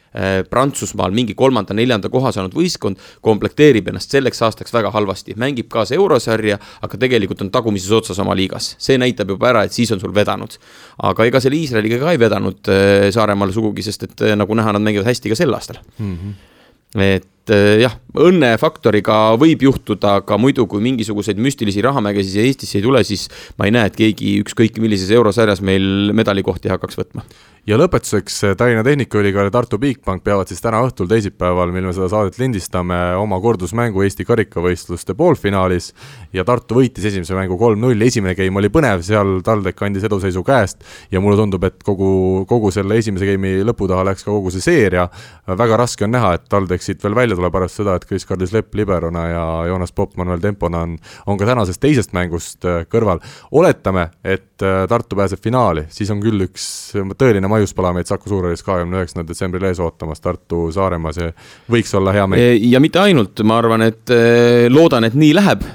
[0.49, 6.58] Prantsusmaal mingi kolmanda-neljanda koha saanud võistkond komplekteerib ennast selleks aastaks väga halvasti, mängib kaasa eurosarja,
[6.82, 8.76] aga tegelikult on tagumises otsas oma liigas.
[8.82, 10.58] see näitab juba ära, et siis on sul vedanud.
[11.03, 14.74] aga ega selle Iisraeliga ka ei vedanud äh, Saaremaal sugugi, sest et äh, nagu näha,
[14.74, 16.18] nad mängivad hästi ka sel aastal mm.
[16.18, 17.01] -hmm.
[17.03, 17.34] et
[17.82, 23.66] jah, õnnefaktoriga võib juhtuda, aga muidu, kui mingisuguseid müstilisi rahamägesid Eestisse ei tule, siis ma
[23.66, 27.24] ei näe, et keegi ükskõik millises eurosarjas meil medalikohti hakkaks võtma
[27.68, 32.07] ja lõpetuseks Tallinna Tehnikaülikool ja Tartu Bigbank peavad siis täna õhtul, teisipäeval, mil me seda
[32.11, 35.89] saadet lindistame, oma kordusmängu Eesti karikavõistluste poolfinaalis.
[36.36, 40.86] Ja Tartu võitis esimese mängu kolm-null, esimene game oli põnev, seal TalTech andis eduseisu käest.
[41.11, 44.63] Ja mulle tundub, et kogu, kogu selle esimese game'i lõpu taha läks ka kogu see
[44.63, 45.03] seeria,
[45.47, 48.80] väga raske on näha, et TalTech siit veel välja tuleb, arvestades seda, et Kris-Karlis Lepp
[48.80, 50.95] liberona ja Joonas Popp Manuel Tempona on,
[51.28, 53.20] on ka tänasest teisest mängust äh, kõrval.
[53.51, 58.64] oletame, et äh, Tartu pääseb finaali, siis on küll üks tõeline maiuspala meid Saku Suurhallis
[58.66, 61.32] kahekümne üheksandal detsembril ees ootamas Tartu Saaremaa, see
[61.72, 62.62] võiks olla hea meel.
[62.72, 65.66] ja mitte ainult, ma arvan, et äh, loodan, et nii läheb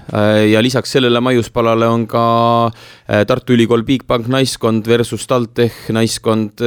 [0.52, 2.24] ja lisaks sellele maiuspalale on ka
[3.28, 6.62] Tartu Ülikool Bigbank naiskond versus TalTech naiskond,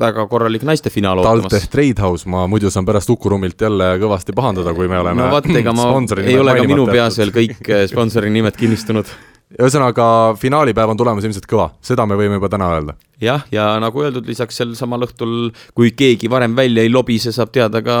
[0.00, 1.48] väga korralik naiste finaal ootamas.
[1.50, 5.28] TalTech Tradehouse, ma muidu saan pärast Uku Rummilt jälle kõvasti pahandada, kui me oleme no
[5.34, 5.90] vot, ega ma,
[6.22, 9.10] ei ole ka minu peas veel kõik sponsori nimed kinnistunud
[9.58, 10.06] ühesõnaga,
[10.40, 12.96] finaalipäev on tulemas ilmselt kõva, seda me võime juba täna öelda.
[13.22, 17.52] jah, ja nagu öeldud, lisaks sel samal õhtul, kui keegi varem välja ei lobise, saab
[17.54, 17.96] teada ka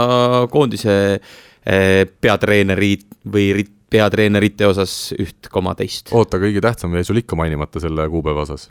[0.52, 2.94] koondise eh, peatreeneri
[3.32, 6.12] või peatreenerite osas üht koma teist.
[6.12, 8.70] oota, kõige tähtsam jäi sul ikka mainimata selle kuupäeva osas.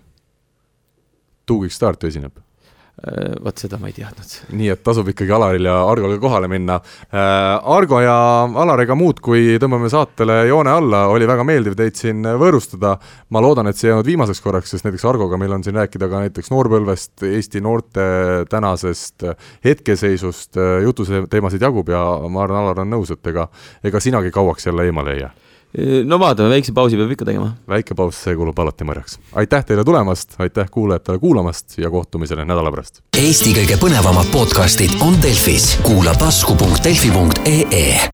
[1.46, 2.40] Tuugik Start esineb
[3.42, 4.34] vot seda ma ei teadnud.
[4.54, 6.76] nii et tasub ikkagi Alaril ja Argol kohale minna.
[7.10, 8.16] Äh, Argo ja
[8.46, 12.98] Alar, ega muud, kui tõmbame saatele joone alla, oli väga meeldiv teid siin võõrustada.
[13.30, 16.10] ma loodan, et see ei olnud viimaseks korraks, sest näiteks Argoga meil on siin rääkida
[16.12, 18.04] ka näiteks noorpõlvest, Eesti noorte
[18.50, 19.26] tänasest
[19.66, 23.48] hetkeseisust, jututeemasid jagub ja ma arvan, Alar on nõus, et ega,
[23.84, 25.34] ega sinagi kauaks jälle eemale ei jää
[26.06, 27.52] no vaatame, väikse pausi peab ikka tegema.
[27.70, 29.20] väike paus, see kulub alati marjaks.
[29.34, 33.04] aitäh teile tulemast, aitäh kuulajatele kuulamast ja kohtumisele nädala pärast.
[33.18, 38.10] Eesti kõige põnevamad podcastid on Delfis, kuula tasku.delfi.ee